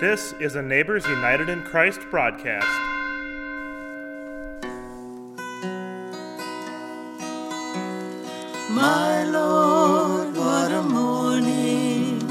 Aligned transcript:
This 0.00 0.32
is 0.38 0.54
a 0.54 0.62
Neighbors 0.62 1.04
United 1.08 1.48
in 1.48 1.60
Christ 1.62 1.98
broadcast. 2.08 2.68
My 8.70 9.24
Lord, 9.24 10.36
what 10.36 10.70
a 10.70 10.82
morning! 10.82 12.24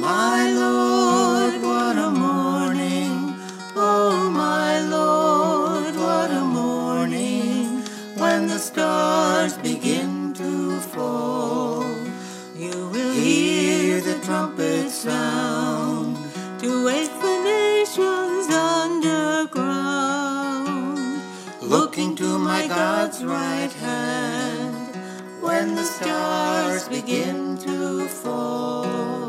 My 0.00 0.50
Lord, 0.50 1.62
what 1.62 1.96
a 1.96 2.10
morning! 2.10 3.32
Oh, 3.76 4.28
my 4.34 4.80
Lord, 4.80 5.94
what 5.94 6.32
a 6.32 6.40
morning! 6.40 7.82
When 8.16 8.48
the 8.48 8.58
stars 8.58 9.56
begin 9.58 10.34
to 10.34 10.80
fall, 10.80 11.84
you 12.56 12.88
will 12.88 13.12
hear 13.12 14.00
the 14.00 14.18
trumpet 14.24 14.90
sound. 14.90 15.37
God's 22.78 23.24
right 23.24 23.72
hand 23.72 24.94
when 25.42 25.74
the 25.74 25.82
stars 25.82 26.88
begin 26.88 27.58
to 27.58 28.06
fall. 28.06 29.27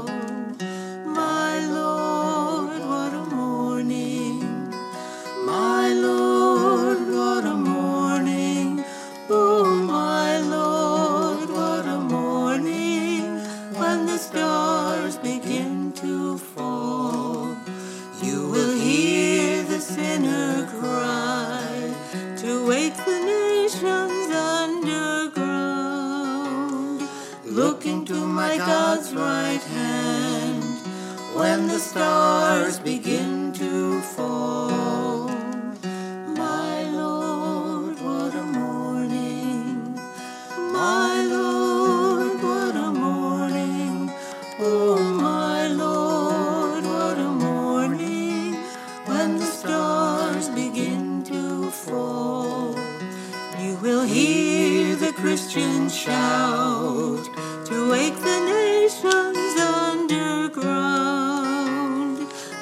will 53.81 54.03
hear 54.03 54.95
the 54.97 55.13
Christians 55.13 55.95
shout 55.95 57.23
to 57.65 57.89
wake 57.89 58.15
the 58.15 58.39
nations 58.45 59.59
underground. 59.59 60.67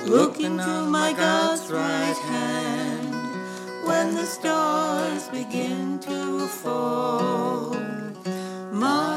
Look 0.06 0.40
into 0.40 0.86
my 0.90 1.14
God's 1.14 1.72
right 1.72 2.18
hand 2.18 3.16
when 3.88 4.14
the 4.14 4.26
stars 4.26 5.28
begin 5.30 6.00
to 6.02 6.48
fall. 6.48 7.76
My 8.72 9.17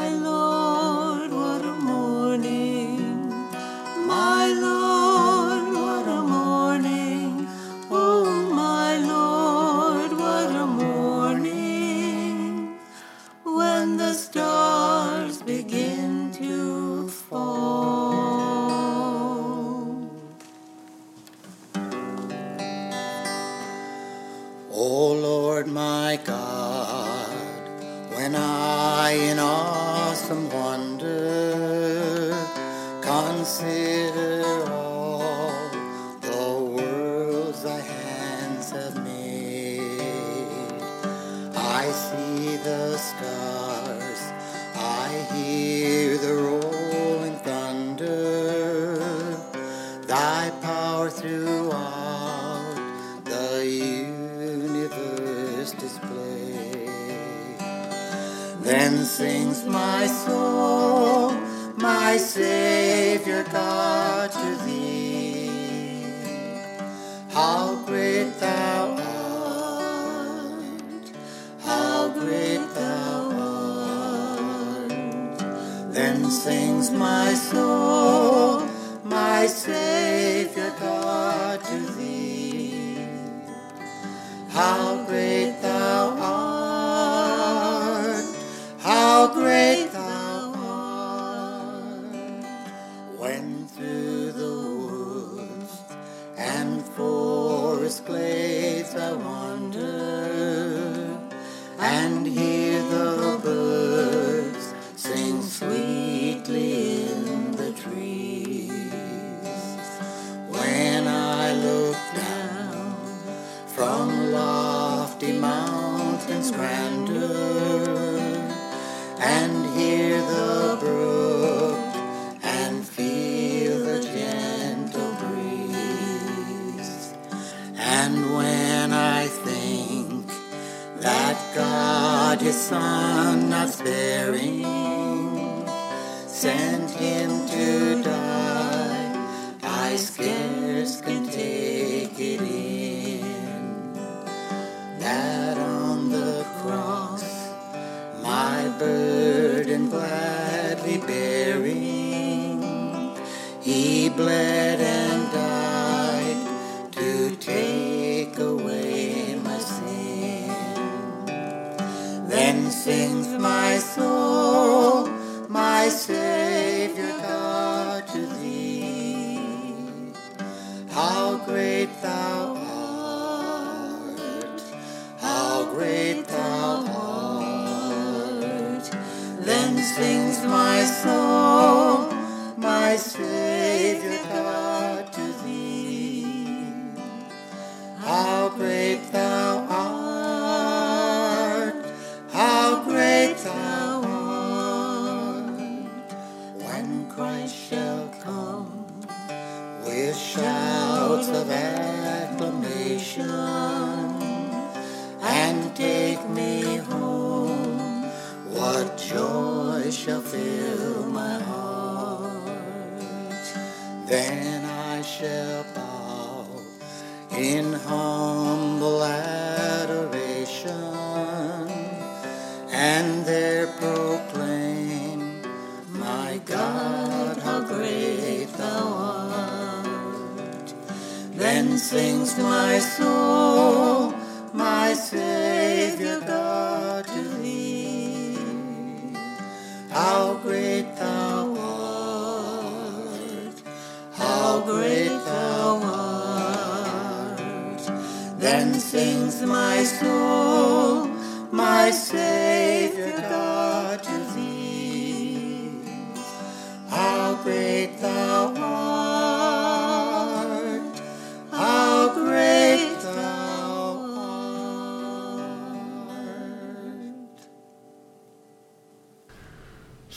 How 84.61 85.03
great. 85.07 85.30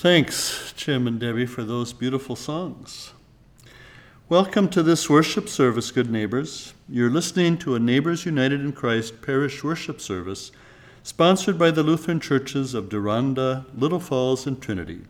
Thanks, 0.03 0.73
Jim 0.75 1.07
and 1.07 1.17
Debbie, 1.17 1.45
for 1.45 1.63
those 1.63 1.93
beautiful 1.93 2.35
songs. 2.35 3.13
Welcome 4.27 4.67
to 4.71 4.83
this 4.83 5.09
worship 5.09 5.47
service, 5.47 5.91
good 5.91 6.11
neighbors. 6.11 6.73
You're 6.89 7.09
listening 7.09 7.57
to 7.59 7.75
a 7.75 7.79
Neighbors 7.79 8.25
United 8.25 8.59
in 8.59 8.73
Christ 8.73 9.21
parish 9.21 9.63
worship 9.63 10.01
service 10.01 10.51
sponsored 11.03 11.57
by 11.57 11.71
the 11.71 11.83
Lutheran 11.83 12.19
churches 12.19 12.73
of 12.73 12.89
Deronda, 12.89 13.65
Little 13.77 14.01
Falls, 14.01 14.45
and 14.45 14.61
Trinity. 14.61 15.03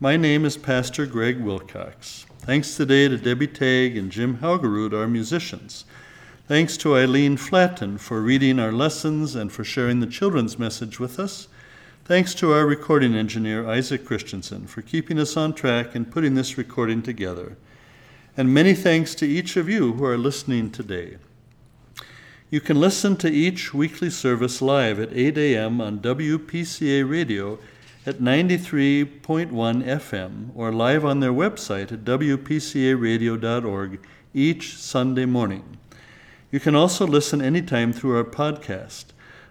My 0.00 0.16
name 0.16 0.46
is 0.46 0.56
Pastor 0.56 1.04
Greg 1.04 1.38
Wilcox. 1.42 2.24
Thanks 2.38 2.78
today 2.78 3.08
to 3.08 3.18
Debbie 3.18 3.46
Tagg 3.46 3.94
and 3.94 4.10
Jim 4.10 4.38
Haugerud, 4.38 4.94
our 4.94 5.06
musicians. 5.06 5.84
Thanks 6.48 6.78
to 6.78 6.96
Eileen 6.96 7.36
Flatten 7.36 7.98
for 7.98 8.22
reading 8.22 8.58
our 8.58 8.72
lessons 8.72 9.34
and 9.34 9.52
for 9.52 9.64
sharing 9.64 10.00
the 10.00 10.06
children's 10.06 10.58
message 10.58 10.98
with 10.98 11.20
us. 11.20 11.46
Thanks 12.06 12.34
to 12.34 12.52
our 12.52 12.66
recording 12.66 13.14
engineer, 13.14 13.66
Isaac 13.66 14.04
Christensen, 14.04 14.66
for 14.66 14.82
keeping 14.82 15.18
us 15.18 15.38
on 15.38 15.54
track 15.54 15.94
and 15.94 16.12
putting 16.12 16.34
this 16.34 16.58
recording 16.58 17.00
together. 17.00 17.56
And 18.36 18.52
many 18.52 18.74
thanks 18.74 19.14
to 19.14 19.26
each 19.26 19.56
of 19.56 19.70
you 19.70 19.94
who 19.94 20.04
are 20.04 20.18
listening 20.18 20.70
today. 20.70 21.16
You 22.50 22.60
can 22.60 22.78
listen 22.78 23.16
to 23.16 23.32
each 23.32 23.72
weekly 23.72 24.10
service 24.10 24.60
live 24.60 25.00
at 25.00 25.14
8 25.14 25.38
a.m. 25.38 25.80
on 25.80 26.00
WPCA 26.00 27.08
Radio 27.08 27.58
at 28.04 28.16
93.1 28.16 29.50
FM 29.50 30.50
or 30.54 30.72
live 30.72 31.06
on 31.06 31.20
their 31.20 31.32
website 31.32 31.90
at 31.90 32.04
WPCAradio.org 32.04 33.98
each 34.34 34.76
Sunday 34.76 35.24
morning. 35.24 35.78
You 36.50 36.60
can 36.60 36.74
also 36.74 37.06
listen 37.06 37.40
anytime 37.40 37.94
through 37.94 38.18
our 38.18 38.24
podcast, 38.24 39.06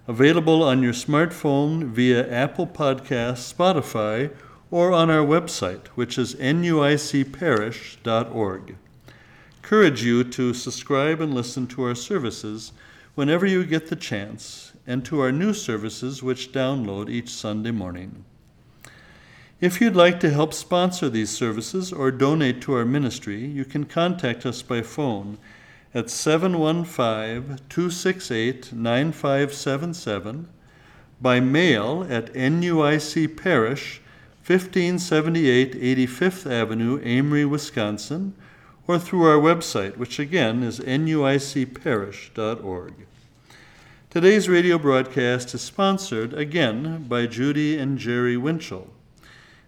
available 0.08 0.64
on 0.64 0.82
your 0.84 0.94
smartphone 0.94 1.86
via 1.86 2.30
Apple 2.30 2.68
Podcasts, 2.68 3.54
Spotify, 3.54 4.30
or 4.70 4.92
on 4.92 5.10
our 5.10 5.26
website, 5.26 5.88
which 5.90 6.18
is 6.18 6.36
nuicparish.org. 6.36 8.76
Encourage 9.58 10.04
you 10.04 10.24
to 10.26 10.54
subscribe 10.54 11.22
and 11.22 11.34
listen 11.34 11.66
to 11.68 11.84
our 11.84 11.96
services 11.96 12.74
whenever 13.16 13.46
you 13.46 13.64
get 13.64 13.88
the 13.88 13.96
chance, 13.96 14.74
and 14.86 15.06
to 15.06 15.22
our 15.22 15.32
new 15.32 15.54
services 15.54 16.22
which 16.22 16.52
download 16.52 17.10
each 17.10 17.30
Sunday 17.30 17.72
morning. 17.72 18.26
If 19.62 19.80
you'd 19.80 19.96
like 19.96 20.20
to 20.20 20.30
help 20.30 20.54
sponsor 20.54 21.10
these 21.10 21.30
services 21.30 21.94
or 21.94 22.12
donate 22.12 22.60
to 22.64 22.74
our 22.74 22.84
ministry, 22.84 23.46
you 23.46 23.64
can 23.64 23.86
contact 23.86 24.46
us 24.46 24.62
by 24.62 24.82
phone 24.82 25.38
at 25.96 26.10
715 26.10 27.60
268 27.70 28.74
9577, 28.74 30.50
by 31.22 31.40
mail 31.40 32.08
at 32.10 32.34
NUIC 32.34 33.38
Parish, 33.38 34.02
1578 34.46 35.74
85th 35.74 36.52
Avenue, 36.52 37.00
Amery, 37.02 37.48
Wisconsin, 37.48 38.34
or 38.88 38.98
through 39.00 39.24
our 39.24 39.38
website, 39.38 39.96
which 39.98 40.20
again 40.20 40.64
is 40.64 40.80
nuicparish.org. 40.80 42.94
Today's 44.10 44.50
radio 44.50 44.78
broadcast 44.78 45.54
is 45.54 45.62
sponsored 45.62 46.34
again 46.34 47.06
by 47.08 47.26
Judy 47.26 47.78
and 47.78 47.98
Jerry 47.98 48.36
Winchell. 48.36 48.90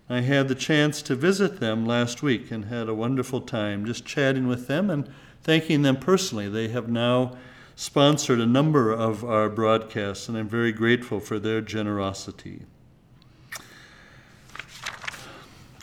I 0.09 0.19
had 0.21 0.49
the 0.49 0.55
chance 0.55 1.01
to 1.03 1.15
visit 1.15 1.59
them 1.59 1.85
last 1.85 2.21
week 2.21 2.51
and 2.51 2.65
had 2.65 2.89
a 2.89 2.93
wonderful 2.93 3.41
time 3.41 3.85
just 3.85 4.05
chatting 4.05 4.47
with 4.47 4.67
them 4.67 4.89
and 4.89 5.09
thanking 5.45 5.83
them 5.83 5.95
personally. 5.95 6.49
They 6.49 6.69
have 6.69 6.89
now 6.89 7.37
sponsored 7.75 8.39
a 8.39 8.47
number 8.47 8.91
of 8.91 9.23
our 9.23 9.47
broadcasts, 9.47 10.27
and 10.27 10.35
I'm 10.35 10.49
very 10.49 10.71
grateful 10.71 11.19
for 11.19 11.37
their 11.37 11.61
generosity. 11.61 12.63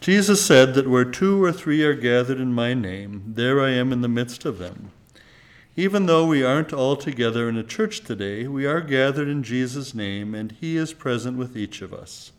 Jesus 0.00 0.44
said 0.44 0.74
that 0.74 0.88
where 0.88 1.04
two 1.04 1.42
or 1.44 1.52
three 1.52 1.84
are 1.84 1.94
gathered 1.94 2.40
in 2.40 2.52
my 2.52 2.74
name, 2.74 3.22
there 3.24 3.60
I 3.60 3.70
am 3.70 3.92
in 3.92 4.00
the 4.00 4.08
midst 4.08 4.44
of 4.44 4.58
them. 4.58 4.90
Even 5.76 6.06
though 6.06 6.26
we 6.26 6.42
aren't 6.42 6.72
all 6.72 6.96
together 6.96 7.48
in 7.48 7.56
a 7.56 7.62
church 7.62 8.00
today, 8.00 8.48
we 8.48 8.66
are 8.66 8.80
gathered 8.80 9.28
in 9.28 9.44
Jesus' 9.44 9.94
name, 9.94 10.34
and 10.34 10.50
He 10.50 10.76
is 10.76 10.92
present 10.92 11.38
with 11.38 11.56
each 11.56 11.82
of 11.82 11.94
us. 11.94 12.32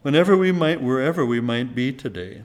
Whenever 0.00 0.34
we 0.34 0.50
might, 0.50 0.80
wherever 0.80 1.26
we 1.26 1.40
might 1.40 1.74
be 1.74 1.92
today, 1.92 2.44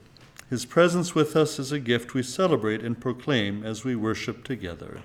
His 0.50 0.66
presence 0.66 1.14
with 1.14 1.36
us 1.36 1.60
is 1.60 1.72
a 1.72 1.80
gift 1.80 2.14
we 2.14 2.24
celebrate 2.24 2.82
and 2.82 3.00
proclaim 3.00 3.66
as 3.66 3.84
we 3.84 3.96
worship 3.96 4.44
together. 4.46 5.02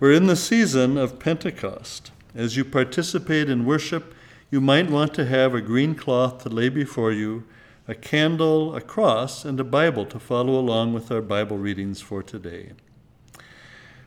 We're 0.00 0.12
in 0.12 0.26
the 0.26 0.36
season 0.36 0.98
of 0.98 1.18
Pentecost. 1.18 2.10
As 2.34 2.56
you 2.56 2.64
participate 2.64 3.48
in 3.48 3.64
worship, 3.64 4.14
you 4.50 4.60
might 4.60 4.90
want 4.90 5.14
to 5.14 5.26
have 5.26 5.54
a 5.54 5.60
green 5.60 5.94
cloth 5.94 6.42
to 6.42 6.48
lay 6.48 6.68
before 6.68 7.12
you, 7.12 7.44
a 7.88 7.94
candle, 7.94 8.74
a 8.74 8.80
cross, 8.80 9.44
and 9.44 9.60
a 9.60 9.64
Bible 9.64 10.04
to 10.06 10.18
follow 10.18 10.58
along 10.58 10.92
with 10.92 11.10
our 11.10 11.22
Bible 11.22 11.56
readings 11.56 12.00
for 12.00 12.22
today. 12.22 12.72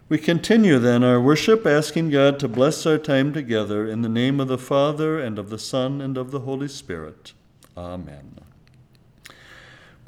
We 0.09 0.17
continue 0.17 0.79
then 0.79 1.03
our 1.03 1.21
worship, 1.21 1.65
asking 1.65 2.09
God 2.09 2.39
to 2.39 2.47
bless 2.47 2.85
our 2.85 2.97
time 2.97 3.31
together 3.31 3.87
in 3.87 4.01
the 4.01 4.09
name 4.09 4.39
of 4.39 4.47
the 4.47 4.57
Father, 4.57 5.19
and 5.19 5.39
of 5.39 5.49
the 5.49 5.59
Son, 5.59 6.01
and 6.01 6.17
of 6.17 6.31
the 6.31 6.41
Holy 6.41 6.67
Spirit. 6.67 7.33
Amen. 7.77 8.48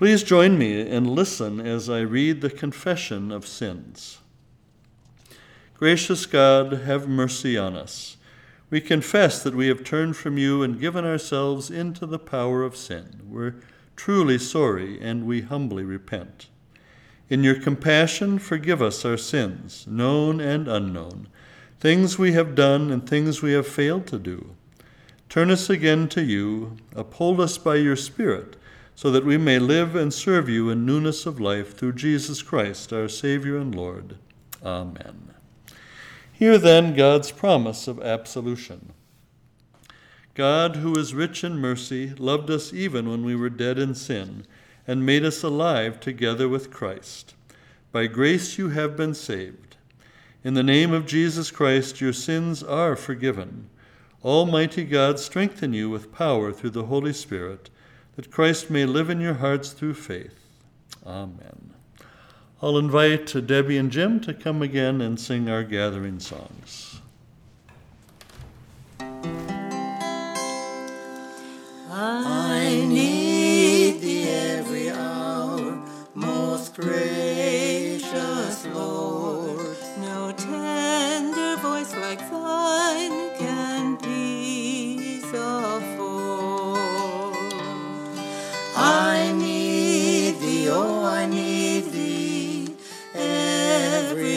Please 0.02 0.24
join 0.24 0.58
me 0.58 0.82
and 0.82 1.08
listen 1.08 1.60
as 1.60 1.88
I 1.88 2.00
read 2.00 2.42
the 2.42 2.50
confession 2.50 3.32
of 3.32 3.46
sins. 3.46 4.18
Gracious 5.76 6.26
God, 6.26 6.74
have 6.74 7.08
mercy 7.08 7.56
on 7.56 7.76
us. 7.76 8.18
We 8.72 8.82
confess 8.82 9.44
that 9.44 9.54
we 9.54 9.68
have 9.68 9.84
turned 9.84 10.18
from 10.18 10.40
you 10.40 10.64
and 10.64 10.80
given 10.80 11.06
ourselves 11.06 11.70
into 11.70 12.08
the 12.08 12.18
power 12.18 12.64
of 12.64 12.76
sin. 12.76 13.22
We're 13.30 13.54
truly 13.96 14.40
sorry 14.40 15.00
and 15.00 15.28
we 15.28 15.42
humbly 15.42 15.84
repent. 15.84 16.48
In 17.30 17.44
your 17.44 17.62
compassion, 17.62 18.40
forgive 18.40 18.82
us 18.82 19.06
our 19.06 19.18
sins, 19.18 19.86
known 19.86 20.40
and 20.42 20.68
unknown, 20.68 21.28
things 21.80 22.18
we 22.18 22.32
have 22.32 22.56
done 22.56 22.90
and 22.90 23.08
things 23.08 23.44
we 23.44 23.52
have 23.52 23.68
failed 23.68 24.08
to 24.08 24.18
do. 24.18 24.56
Turn 25.30 25.52
us 25.52 25.70
again 25.70 26.10
to 26.10 26.24
you, 26.24 26.78
uphold 26.96 27.40
us 27.40 27.60
by 27.60 27.76
your 27.76 27.96
Spirit, 27.96 28.58
so 28.96 29.12
that 29.12 29.26
we 29.26 29.38
may 29.38 29.60
live 29.60 29.96
and 29.96 30.14
serve 30.14 30.48
you 30.48 30.70
in 30.70 30.86
newness 30.86 31.26
of 31.26 31.40
life 31.40 31.78
through 31.78 31.94
Jesus 31.94 32.42
Christ, 32.42 32.94
our 32.94 33.08
Savior 33.08 33.58
and 33.58 33.74
Lord. 33.74 34.18
Amen. 34.64 35.34
Hear 36.32 36.58
then 36.58 36.96
God's 36.96 37.32
promise 37.32 37.88
of 37.88 38.02
absolution. 38.02 38.94
God, 40.34 40.78
who 40.78 40.96
is 40.96 41.14
rich 41.14 41.44
in 41.44 41.58
mercy, 41.58 42.14
loved 42.18 42.50
us 42.50 42.74
even 42.74 43.10
when 43.10 43.26
we 43.26 43.36
were 43.36 43.50
dead 43.50 43.78
in 43.78 43.94
sin, 43.94 44.46
and 44.88 45.06
made 45.06 45.26
us 45.26 45.44
alive 45.44 46.00
together 46.00 46.48
with 46.48 46.72
Christ. 46.72 47.36
By 47.92 48.08
grace 48.08 48.58
you 48.58 48.70
have 48.70 48.96
been 48.96 49.14
saved. 49.14 49.76
In 50.44 50.54
the 50.54 50.64
name 50.64 50.94
of 50.94 51.06
Jesus 51.06 51.52
Christ, 51.52 52.02
your 52.02 52.14
sins 52.14 52.64
are 52.64 52.96
forgiven. 52.96 53.70
Almighty 54.24 54.86
God, 54.86 55.20
strengthen 55.20 55.74
you 55.74 55.90
with 55.90 56.14
power 56.14 56.52
through 56.52 56.72
the 56.72 56.86
Holy 56.86 57.14
Spirit, 57.14 57.70
that 58.22 58.30
Christ 58.30 58.70
may 58.70 58.86
live 58.86 59.10
in 59.10 59.20
your 59.20 59.34
hearts 59.34 59.72
through 59.72 59.96
faith. 59.96 60.40
Amen. 61.08 61.74
I'll 62.62 62.78
invite 62.78 63.34
Debbie 63.48 63.78
and 63.78 63.90
Jim 63.90 64.20
to 64.20 64.32
come 64.32 64.62
again 64.62 65.02
and 65.02 65.20
sing 65.20 65.50
our 65.50 65.64
gathering 65.64 66.20
songs. 66.20 67.02
I 71.90 72.86
need 72.88 74.02
thee 74.02 74.30
every 74.30 74.92
hour, 74.92 75.84
most 76.14 76.76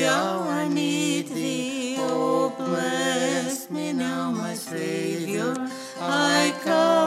Hour 0.07 0.49
I 0.49 0.69
need 0.69 1.29
thee. 1.29 1.97
Oh, 1.99 2.55
bless 2.57 3.71
me 3.71 3.93
now, 3.93 4.31
my 4.31 4.55
Savior. 4.55 5.55
I 6.01 6.55
come 6.63 7.04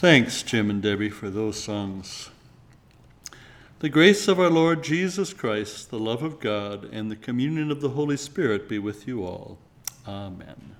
Thanks, 0.00 0.42
Jim 0.42 0.70
and 0.70 0.80
Debbie, 0.80 1.10
for 1.10 1.28
those 1.28 1.62
songs. 1.62 2.30
The 3.80 3.90
grace 3.90 4.28
of 4.28 4.40
our 4.40 4.48
Lord 4.48 4.82
Jesus 4.82 5.34
Christ, 5.34 5.90
the 5.90 5.98
love 5.98 6.22
of 6.22 6.40
God, 6.40 6.88
and 6.90 7.10
the 7.10 7.16
communion 7.16 7.70
of 7.70 7.82
the 7.82 7.90
Holy 7.90 8.16
Spirit 8.16 8.66
be 8.66 8.78
with 8.78 9.06
you 9.06 9.22
all. 9.22 9.58
Amen. 10.08 10.74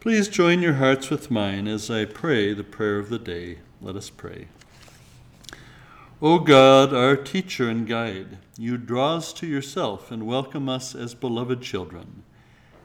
Please 0.00 0.28
join 0.28 0.62
your 0.62 0.76
hearts 0.76 1.10
with 1.10 1.30
mine 1.30 1.68
as 1.68 1.90
I 1.90 2.06
pray 2.06 2.54
the 2.54 2.64
prayer 2.64 2.98
of 2.98 3.10
the 3.10 3.18
day. 3.18 3.58
Let 3.82 3.96
us 3.96 4.08
pray. 4.08 4.48
O 6.22 6.38
God, 6.38 6.94
our 6.94 7.16
teacher 7.16 7.68
and 7.68 7.86
guide, 7.86 8.38
you 8.56 8.78
draw 8.78 9.16
us 9.16 9.34
to 9.34 9.46
yourself 9.46 10.10
and 10.10 10.26
welcome 10.26 10.70
us 10.70 10.94
as 10.94 11.14
beloved 11.14 11.60
children. 11.60 12.22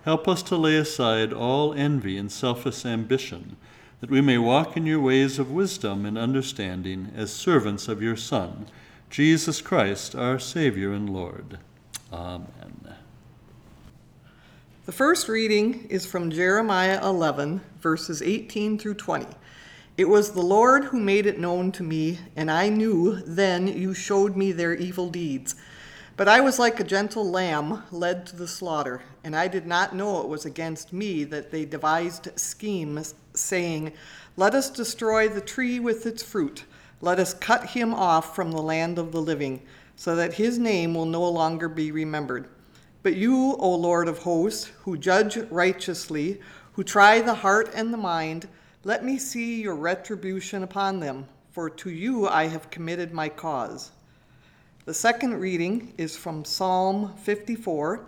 Help 0.03 0.27
us 0.27 0.43
to 0.43 0.57
lay 0.57 0.75
aside 0.75 1.31
all 1.31 1.73
envy 1.73 2.17
and 2.17 2.29
selfish 2.29 2.85
ambition, 2.85 3.55
that 3.99 4.11
we 4.11 4.21
may 4.21 4.37
walk 4.37 4.77
in 4.77 4.85
your 4.85 4.99
ways 4.99 5.39
of 5.39 5.51
wisdom 5.51 6.05
and 6.05 6.17
understanding 6.17 7.11
as 7.15 7.31
servants 7.31 7.87
of 7.87 8.01
your 8.01 8.15
Son, 8.15 8.67
Jesus 9.09 9.61
Christ, 9.61 10.15
our 10.15 10.37
Savior 10.37 10.93
and 10.93 11.09
Lord. 11.09 11.57
Amen. 12.13 12.95
The 14.85 14.91
first 14.93 15.27
reading 15.27 15.85
is 15.89 16.05
from 16.05 16.31
Jeremiah 16.31 17.05
11, 17.05 17.59
verses 17.81 18.21
18 18.21 18.77
through 18.77 18.93
20. 18.93 19.25
It 19.97 20.07
was 20.07 20.31
the 20.31 20.41
Lord 20.41 20.85
who 20.85 20.99
made 20.99 21.25
it 21.25 21.39
known 21.39 21.71
to 21.73 21.83
me, 21.83 22.19
and 22.35 22.51
I 22.51 22.69
knew 22.69 23.15
then 23.25 23.67
you 23.67 23.93
showed 23.93 24.37
me 24.37 24.51
their 24.51 24.73
evil 24.75 25.09
deeds. 25.09 25.55
But 26.17 26.27
I 26.27 26.41
was 26.41 26.57
like 26.57 26.79
a 26.79 26.83
gentle 26.83 27.29
lamb 27.29 27.83
led 27.91 28.25
to 28.25 28.35
the 28.35 28.47
slaughter, 28.47 29.03
and 29.23 29.35
I 29.35 29.47
did 29.47 29.67
not 29.67 29.95
know 29.95 30.19
it 30.19 30.27
was 30.27 30.45
against 30.45 30.91
me 30.91 31.23
that 31.25 31.51
they 31.51 31.63
devised 31.63 32.29
schemes, 32.39 33.13
saying, 33.35 33.93
Let 34.35 34.55
us 34.55 34.71
destroy 34.71 35.29
the 35.29 35.41
tree 35.41 35.79
with 35.79 36.07
its 36.07 36.23
fruit. 36.23 36.63
Let 37.01 37.19
us 37.19 37.35
cut 37.35 37.67
him 37.67 37.93
off 37.93 38.35
from 38.35 38.51
the 38.51 38.63
land 38.63 38.97
of 38.97 39.11
the 39.11 39.21
living, 39.21 39.61
so 39.95 40.15
that 40.15 40.33
his 40.33 40.57
name 40.57 40.95
will 40.95 41.05
no 41.05 41.29
longer 41.29 41.69
be 41.69 41.91
remembered. 41.91 42.47
But 43.03 43.15
you, 43.15 43.55
O 43.59 43.75
Lord 43.75 44.07
of 44.07 44.17
hosts, 44.17 44.71
who 44.85 44.97
judge 44.97 45.37
righteously, 45.51 46.41
who 46.73 46.83
try 46.83 47.21
the 47.21 47.35
heart 47.35 47.69
and 47.75 47.93
the 47.93 47.97
mind, 47.97 48.47
let 48.83 49.05
me 49.05 49.19
see 49.19 49.61
your 49.61 49.75
retribution 49.75 50.63
upon 50.63 50.99
them, 50.99 51.27
for 51.51 51.69
to 51.69 51.91
you 51.91 52.27
I 52.27 52.47
have 52.47 52.71
committed 52.71 53.13
my 53.13 53.29
cause. 53.29 53.91
The 54.87 54.93
second 54.93 55.41
reading 55.41 55.93
is 55.97 56.15
from 56.15 56.45
Psalm 56.45 57.13
54. 57.17 58.07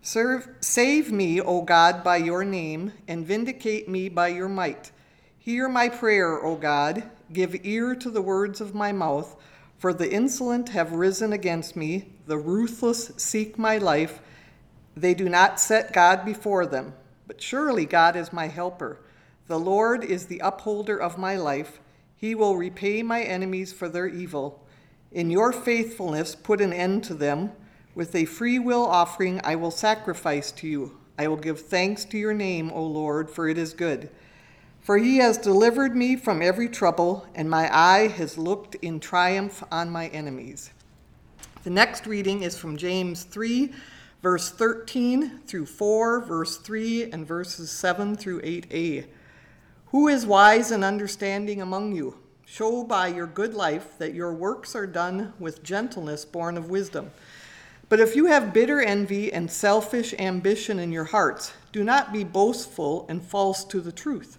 Serve, 0.00 0.48
save 0.60 1.10
me, 1.10 1.40
O 1.40 1.62
God, 1.62 2.04
by 2.04 2.18
your 2.18 2.44
name, 2.44 2.92
and 3.08 3.26
vindicate 3.26 3.88
me 3.88 4.08
by 4.08 4.28
your 4.28 4.48
might. 4.48 4.92
Hear 5.40 5.68
my 5.68 5.88
prayer, 5.88 6.38
O 6.40 6.54
God. 6.54 7.02
give 7.32 7.56
ear 7.64 7.96
to 7.96 8.08
the 8.08 8.22
words 8.22 8.60
of 8.60 8.76
my 8.76 8.92
mouth, 8.92 9.34
for 9.76 9.92
the 9.92 10.08
insolent 10.08 10.68
have 10.68 10.92
risen 10.92 11.32
against 11.32 11.74
me, 11.74 12.12
the 12.28 12.38
ruthless 12.38 13.10
seek 13.16 13.58
my 13.58 13.78
life. 13.78 14.20
They 14.96 15.14
do 15.14 15.28
not 15.28 15.58
set 15.58 15.92
God 15.92 16.24
before 16.24 16.64
them, 16.64 16.94
but 17.26 17.42
surely 17.42 17.86
God 17.86 18.14
is 18.14 18.32
my 18.32 18.46
helper. 18.46 19.00
The 19.48 19.58
Lord 19.58 20.04
is 20.04 20.26
the 20.26 20.38
upholder 20.44 20.96
of 20.96 21.18
my 21.18 21.34
life. 21.34 21.80
He 22.16 22.36
will 22.36 22.56
repay 22.56 23.02
my 23.02 23.20
enemies 23.20 23.72
for 23.72 23.88
their 23.88 24.06
evil. 24.06 24.64
In 25.12 25.30
your 25.30 25.52
faithfulness, 25.52 26.34
put 26.34 26.60
an 26.60 26.72
end 26.72 27.02
to 27.04 27.14
them. 27.14 27.52
With 27.94 28.14
a 28.14 28.24
free 28.24 28.58
will 28.58 28.86
offering, 28.86 29.40
I 29.42 29.56
will 29.56 29.72
sacrifice 29.72 30.52
to 30.52 30.68
you. 30.68 30.98
I 31.18 31.26
will 31.26 31.36
give 31.36 31.60
thanks 31.60 32.04
to 32.06 32.18
your 32.18 32.32
name, 32.32 32.70
O 32.72 32.82
Lord, 32.82 33.28
for 33.28 33.48
it 33.48 33.58
is 33.58 33.74
good. 33.74 34.08
For 34.80 34.96
he 34.98 35.18
has 35.18 35.36
delivered 35.36 35.96
me 35.96 36.16
from 36.16 36.40
every 36.40 36.68
trouble, 36.68 37.26
and 37.34 37.50
my 37.50 37.68
eye 37.76 38.08
has 38.08 38.38
looked 38.38 38.76
in 38.76 39.00
triumph 39.00 39.62
on 39.70 39.90
my 39.90 40.08
enemies. 40.08 40.70
The 41.64 41.70
next 41.70 42.06
reading 42.06 42.42
is 42.42 42.56
from 42.56 42.78
James 42.78 43.24
3, 43.24 43.72
verse 44.22 44.50
13 44.50 45.40
through 45.40 45.66
4, 45.66 46.20
verse 46.20 46.56
3, 46.56 47.10
and 47.10 47.26
verses 47.26 47.70
7 47.70 48.16
through 48.16 48.40
8a. 48.42 49.06
Who 49.86 50.08
is 50.08 50.24
wise 50.24 50.70
and 50.70 50.84
understanding 50.84 51.60
among 51.60 51.94
you? 51.94 52.16
Show 52.52 52.82
by 52.82 53.06
your 53.06 53.28
good 53.28 53.54
life 53.54 53.96
that 53.98 54.12
your 54.12 54.34
works 54.34 54.74
are 54.74 54.84
done 54.84 55.34
with 55.38 55.62
gentleness 55.62 56.24
born 56.24 56.56
of 56.56 56.68
wisdom. 56.68 57.12
But 57.88 58.00
if 58.00 58.16
you 58.16 58.26
have 58.26 58.52
bitter 58.52 58.80
envy 58.80 59.32
and 59.32 59.48
selfish 59.48 60.14
ambition 60.18 60.80
in 60.80 60.90
your 60.90 61.04
hearts, 61.04 61.52
do 61.70 61.84
not 61.84 62.12
be 62.12 62.24
boastful 62.24 63.06
and 63.08 63.22
false 63.22 63.62
to 63.66 63.80
the 63.80 63.92
truth. 63.92 64.36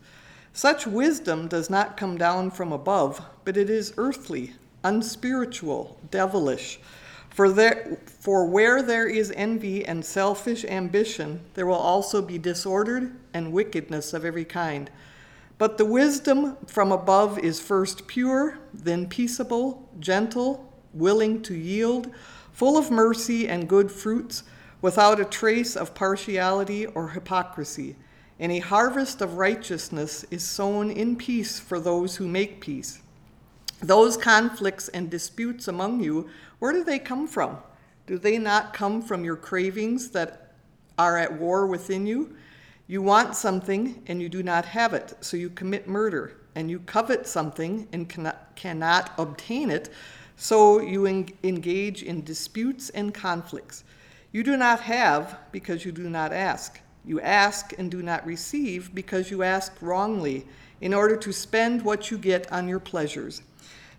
Such 0.51 0.85
wisdom 0.85 1.47
does 1.47 1.69
not 1.69 1.95
come 1.95 2.17
down 2.17 2.51
from 2.51 2.73
above, 2.73 3.21
but 3.45 3.55
it 3.55 3.69
is 3.69 3.93
earthly, 3.95 4.55
unspiritual, 4.83 5.97
devilish. 6.11 6.81
For, 7.29 7.49
there, 7.49 7.97
for 8.19 8.45
where 8.45 8.83
there 8.83 9.07
is 9.07 9.31
envy 9.37 9.85
and 9.85 10.03
selfish 10.03 10.65
ambition, 10.65 11.39
there 11.53 11.65
will 11.65 11.75
also 11.75 12.21
be 12.21 12.37
disordered 12.37 13.15
and 13.33 13.53
wickedness 13.53 14.11
of 14.13 14.25
every 14.25 14.43
kind. 14.43 14.91
But 15.61 15.77
the 15.77 15.85
wisdom 15.85 16.57
from 16.65 16.91
above 16.91 17.37
is 17.37 17.59
first 17.59 18.07
pure, 18.07 18.57
then 18.73 19.07
peaceable, 19.07 19.87
gentle, 19.99 20.73
willing 20.91 21.43
to 21.43 21.53
yield, 21.53 22.09
full 22.51 22.79
of 22.79 22.89
mercy 22.89 23.47
and 23.47 23.69
good 23.69 23.91
fruits, 23.91 24.41
without 24.81 25.19
a 25.19 25.23
trace 25.23 25.75
of 25.75 25.93
partiality 25.93 26.87
or 26.87 27.09
hypocrisy. 27.09 27.95
And 28.39 28.51
a 28.51 28.57
harvest 28.57 29.21
of 29.21 29.35
righteousness 29.35 30.25
is 30.31 30.41
sown 30.41 30.89
in 30.89 31.15
peace 31.15 31.59
for 31.59 31.79
those 31.79 32.15
who 32.15 32.27
make 32.27 32.59
peace. 32.59 32.99
Those 33.83 34.17
conflicts 34.17 34.87
and 34.87 35.11
disputes 35.11 35.67
among 35.67 36.01
you, 36.01 36.27
where 36.57 36.73
do 36.73 36.83
they 36.83 36.97
come 36.97 37.27
from? 37.27 37.59
Do 38.07 38.17
they 38.17 38.39
not 38.39 38.73
come 38.73 39.03
from 39.03 39.23
your 39.23 39.35
cravings 39.35 40.09
that 40.09 40.55
are 40.97 41.19
at 41.19 41.39
war 41.39 41.67
within 41.67 42.07
you? 42.07 42.35
You 42.91 43.01
want 43.01 43.37
something 43.37 44.03
and 44.07 44.21
you 44.21 44.27
do 44.27 44.43
not 44.43 44.65
have 44.65 44.93
it, 44.93 45.13
so 45.21 45.37
you 45.37 45.49
commit 45.49 45.87
murder. 45.87 46.41
And 46.55 46.69
you 46.69 46.79
covet 46.79 47.25
something 47.25 47.87
and 47.93 48.09
cannot, 48.09 48.53
cannot 48.57 49.13
obtain 49.17 49.71
it, 49.71 49.87
so 50.35 50.81
you 50.81 51.05
en- 51.05 51.29
engage 51.41 52.03
in 52.03 52.21
disputes 52.25 52.89
and 52.89 53.13
conflicts. 53.13 53.85
You 54.33 54.43
do 54.43 54.57
not 54.57 54.81
have 54.81 55.37
because 55.53 55.85
you 55.85 55.93
do 55.93 56.09
not 56.09 56.33
ask. 56.33 56.81
You 57.05 57.21
ask 57.21 57.71
and 57.79 57.89
do 57.89 58.03
not 58.03 58.25
receive 58.25 58.93
because 58.93 59.31
you 59.31 59.41
ask 59.41 59.81
wrongly, 59.81 60.45
in 60.81 60.93
order 60.93 61.15
to 61.15 61.31
spend 61.31 61.85
what 61.85 62.11
you 62.11 62.17
get 62.17 62.51
on 62.51 62.67
your 62.67 62.81
pleasures. 62.81 63.41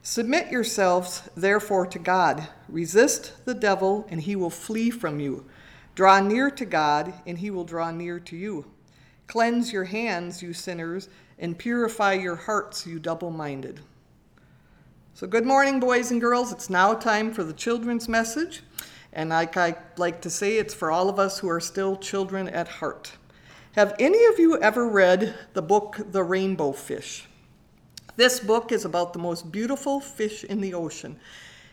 Submit 0.02 0.52
yourselves, 0.52 1.30
therefore, 1.34 1.86
to 1.86 1.98
God. 1.98 2.46
Resist 2.68 3.46
the 3.46 3.54
devil, 3.54 4.06
and 4.10 4.20
he 4.20 4.36
will 4.36 4.50
flee 4.50 4.90
from 4.90 5.18
you. 5.18 5.46
Draw 5.94 6.20
near 6.20 6.50
to 6.50 6.66
God, 6.66 7.14
and 7.26 7.38
he 7.38 7.50
will 7.50 7.64
draw 7.64 7.90
near 7.90 8.20
to 8.20 8.36
you. 8.36 8.66
Cleanse 9.26 9.72
your 9.72 9.84
hands, 9.84 10.42
you 10.42 10.52
sinners, 10.52 11.08
and 11.38 11.58
purify 11.58 12.12
your 12.12 12.36
hearts, 12.36 12.86
you 12.86 12.98
double 12.98 13.30
minded. 13.30 13.80
So, 15.14 15.26
good 15.26 15.46
morning, 15.46 15.80
boys 15.80 16.10
and 16.10 16.20
girls. 16.20 16.52
It's 16.52 16.70
now 16.70 16.94
time 16.94 17.32
for 17.32 17.44
the 17.44 17.52
children's 17.52 18.08
message. 18.08 18.62
And 19.12 19.30
like 19.30 19.56
I 19.56 19.76
like 19.96 20.22
to 20.22 20.30
say, 20.30 20.56
it's 20.56 20.74
for 20.74 20.90
all 20.90 21.08
of 21.08 21.18
us 21.18 21.38
who 21.38 21.48
are 21.48 21.60
still 21.60 21.96
children 21.96 22.48
at 22.48 22.68
heart. 22.68 23.12
Have 23.72 23.94
any 23.98 24.24
of 24.26 24.38
you 24.38 24.60
ever 24.60 24.86
read 24.88 25.34
the 25.54 25.62
book 25.62 25.98
The 26.10 26.22
Rainbow 26.22 26.72
Fish? 26.72 27.26
This 28.16 28.40
book 28.40 28.72
is 28.72 28.84
about 28.84 29.12
the 29.12 29.18
most 29.18 29.50
beautiful 29.50 30.00
fish 30.00 30.44
in 30.44 30.60
the 30.60 30.74
ocean. 30.74 31.18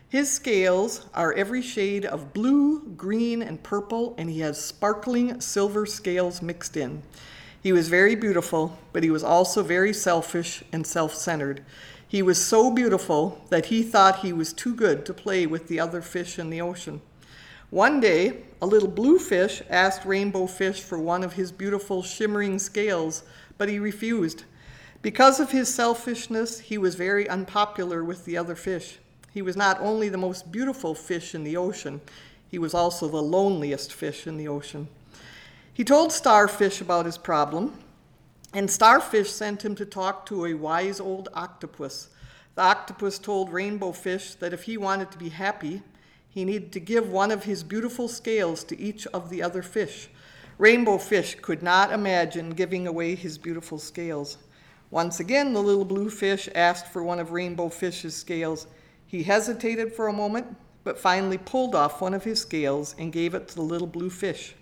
His 0.08 0.30
scales 0.30 1.06
are 1.14 1.32
every 1.34 1.62
shade 1.62 2.04
of 2.04 2.32
blue, 2.32 2.80
green, 2.96 3.42
and 3.42 3.62
purple, 3.62 4.14
and 4.18 4.28
he 4.28 4.40
has 4.40 4.62
sparkling 4.62 5.40
silver 5.40 5.86
scales 5.86 6.42
mixed 6.42 6.76
in. 6.76 7.02
He 7.62 7.72
was 7.72 7.88
very 7.88 8.14
beautiful, 8.14 8.78
but 8.92 9.02
he 9.02 9.10
was 9.10 9.22
also 9.22 9.62
very 9.62 9.92
selfish 9.92 10.64
and 10.72 10.86
self 10.86 11.14
centered. 11.14 11.62
He 12.06 12.22
was 12.22 12.44
so 12.44 12.70
beautiful 12.70 13.44
that 13.50 13.66
he 13.66 13.82
thought 13.82 14.20
he 14.20 14.32
was 14.32 14.52
too 14.52 14.74
good 14.74 15.04
to 15.06 15.14
play 15.14 15.46
with 15.46 15.68
the 15.68 15.78
other 15.78 16.02
fish 16.02 16.38
in 16.38 16.50
the 16.50 16.60
ocean. 16.60 17.02
One 17.70 18.00
day, 18.00 18.42
a 18.60 18.66
little 18.66 18.88
blue 18.88 19.18
fish 19.18 19.62
asked 19.70 20.04
Rainbow 20.04 20.46
Fish 20.46 20.80
for 20.80 20.98
one 20.98 21.22
of 21.22 21.34
his 21.34 21.52
beautiful 21.52 22.02
shimmering 22.02 22.58
scales, 22.58 23.22
but 23.58 23.68
he 23.68 23.78
refused. 23.78 24.42
Because 25.02 25.38
of 25.38 25.52
his 25.52 25.72
selfishness, 25.72 26.58
he 26.58 26.78
was 26.78 26.94
very 26.96 27.28
unpopular 27.28 28.02
with 28.02 28.24
the 28.24 28.36
other 28.36 28.56
fish. 28.56 28.98
He 29.32 29.40
was 29.40 29.56
not 29.56 29.80
only 29.80 30.08
the 30.08 30.18
most 30.18 30.50
beautiful 30.50 30.94
fish 30.94 31.34
in 31.34 31.44
the 31.44 31.56
ocean, 31.56 32.00
he 32.50 32.58
was 32.58 32.74
also 32.74 33.06
the 33.06 33.22
loneliest 33.22 33.92
fish 33.92 34.26
in 34.26 34.36
the 34.36 34.48
ocean. 34.48 34.88
He 35.72 35.84
told 35.84 36.12
Starfish 36.12 36.80
about 36.80 37.06
his 37.06 37.16
problem, 37.16 37.78
and 38.52 38.70
Starfish 38.70 39.30
sent 39.30 39.64
him 39.64 39.74
to 39.76 39.86
talk 39.86 40.26
to 40.26 40.46
a 40.46 40.54
wise 40.54 41.00
old 41.00 41.28
octopus. 41.32 42.08
The 42.56 42.62
octopus 42.62 43.18
told 43.18 43.52
Rainbow 43.52 43.92
Fish 43.92 44.34
that 44.34 44.52
if 44.52 44.64
he 44.64 44.76
wanted 44.76 45.10
to 45.12 45.18
be 45.18 45.28
happy, 45.28 45.82
he 46.28 46.44
needed 46.44 46.72
to 46.72 46.80
give 46.80 47.10
one 47.10 47.30
of 47.30 47.44
his 47.44 47.62
beautiful 47.62 48.08
scales 48.08 48.64
to 48.64 48.78
each 48.78 49.06
of 49.08 49.30
the 49.30 49.42
other 49.42 49.62
fish. 49.62 50.08
Rainbow 50.58 50.98
Fish 50.98 51.36
could 51.40 51.62
not 51.62 51.92
imagine 51.92 52.50
giving 52.50 52.86
away 52.86 53.14
his 53.14 53.38
beautiful 53.38 53.78
scales. 53.78 54.38
Once 54.90 55.20
again, 55.20 55.52
the 55.52 55.62
little 55.62 55.84
blue 55.84 56.10
fish 56.10 56.48
asked 56.54 56.88
for 56.88 57.02
one 57.02 57.20
of 57.20 57.30
Rainbow 57.30 57.68
Fish's 57.68 58.16
scales. 58.16 58.66
He 59.06 59.22
hesitated 59.22 59.92
for 59.92 60.08
a 60.08 60.12
moment, 60.12 60.56
but 60.82 60.98
finally 60.98 61.38
pulled 61.38 61.74
off 61.74 62.00
one 62.00 62.14
of 62.14 62.24
his 62.24 62.40
scales 62.40 62.94
and 62.98 63.12
gave 63.12 63.34
it 63.34 63.48
to 63.48 63.54
the 63.54 63.62
little 63.62 63.86
blue 63.86 64.10
fish. 64.10 64.54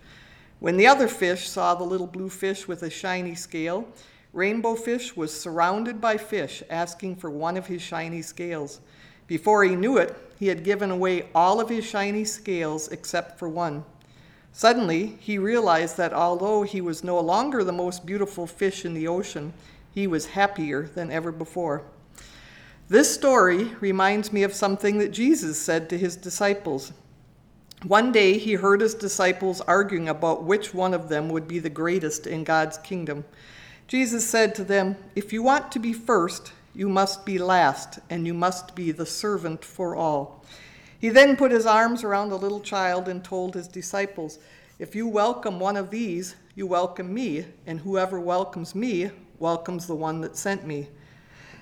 When 0.59 0.75
the 0.75 0.87
other 0.87 1.07
fish 1.07 1.47
saw 1.47 1.73
the 1.73 1.85
little 1.85 2.07
blue 2.07 2.29
fish 2.29 2.67
with 2.67 2.83
a 2.83 2.89
shiny 2.89 3.35
scale, 3.35 3.87
Rainbow 4.33 4.75
Fish 4.75 5.15
was 5.15 5.39
surrounded 5.39 6.01
by 6.01 6.17
fish 6.17 6.61
asking 6.69 7.15
for 7.15 7.29
one 7.29 7.55
of 7.55 7.67
his 7.67 7.81
shiny 7.81 8.21
scales. 8.21 8.81
Before 9.25 9.63
he 9.63 9.75
knew 9.75 9.97
it, 9.97 10.15
he 10.37 10.47
had 10.47 10.63
given 10.63 10.91
away 10.91 11.29
all 11.33 11.61
of 11.61 11.69
his 11.69 11.85
shiny 11.85 12.25
scales 12.25 12.89
except 12.89 13.39
for 13.39 13.47
one. 13.47 13.85
Suddenly, 14.51 15.17
he 15.19 15.37
realized 15.37 15.95
that 15.97 16.13
although 16.13 16.63
he 16.63 16.81
was 16.81 17.03
no 17.03 17.19
longer 17.19 17.63
the 17.63 17.71
most 17.71 18.05
beautiful 18.05 18.45
fish 18.45 18.83
in 18.83 18.93
the 18.93 19.07
ocean, 19.07 19.53
he 19.93 20.07
was 20.07 20.27
happier 20.27 20.83
than 20.83 21.11
ever 21.11 21.31
before. 21.31 21.83
This 22.89 23.13
story 23.13 23.75
reminds 23.79 24.33
me 24.33 24.43
of 24.43 24.53
something 24.53 24.97
that 24.97 25.11
Jesus 25.11 25.59
said 25.59 25.89
to 25.89 25.97
his 25.97 26.15
disciples. 26.15 26.91
One 27.85 28.11
day 28.11 28.37
he 28.37 28.55
heard 28.55 28.81
his 28.81 28.93
disciples 28.93 29.61
arguing 29.61 30.09
about 30.09 30.43
which 30.43 30.73
one 30.73 30.93
of 30.93 31.07
them 31.07 31.29
would 31.29 31.47
be 31.47 31.59
the 31.59 31.69
greatest 31.69 32.27
in 32.27 32.43
God's 32.43 32.77
kingdom. 32.77 33.23
Jesus 33.87 34.27
said 34.27 34.53
to 34.55 34.65
them, 34.65 34.97
If 35.15 35.31
you 35.31 35.41
want 35.41 35.71
to 35.71 35.79
be 35.79 35.93
first, 35.93 36.51
you 36.75 36.89
must 36.89 37.25
be 37.25 37.37
last, 37.37 37.99
and 38.09 38.27
you 38.27 38.33
must 38.33 38.75
be 38.75 38.91
the 38.91 39.05
servant 39.05 39.63
for 39.63 39.95
all. 39.95 40.43
He 40.99 41.07
then 41.07 41.37
put 41.37 41.53
his 41.53 41.65
arms 41.65 42.03
around 42.03 42.29
the 42.29 42.37
little 42.37 42.59
child 42.59 43.07
and 43.07 43.23
told 43.23 43.55
his 43.55 43.69
disciples, 43.69 44.39
If 44.77 44.93
you 44.93 45.07
welcome 45.07 45.57
one 45.57 45.77
of 45.77 45.89
these, 45.89 46.35
you 46.55 46.67
welcome 46.67 47.13
me, 47.13 47.45
and 47.65 47.79
whoever 47.79 48.19
welcomes 48.19 48.75
me 48.75 49.09
welcomes 49.39 49.87
the 49.87 49.95
one 49.95 50.19
that 50.19 50.35
sent 50.35 50.67
me. 50.67 50.89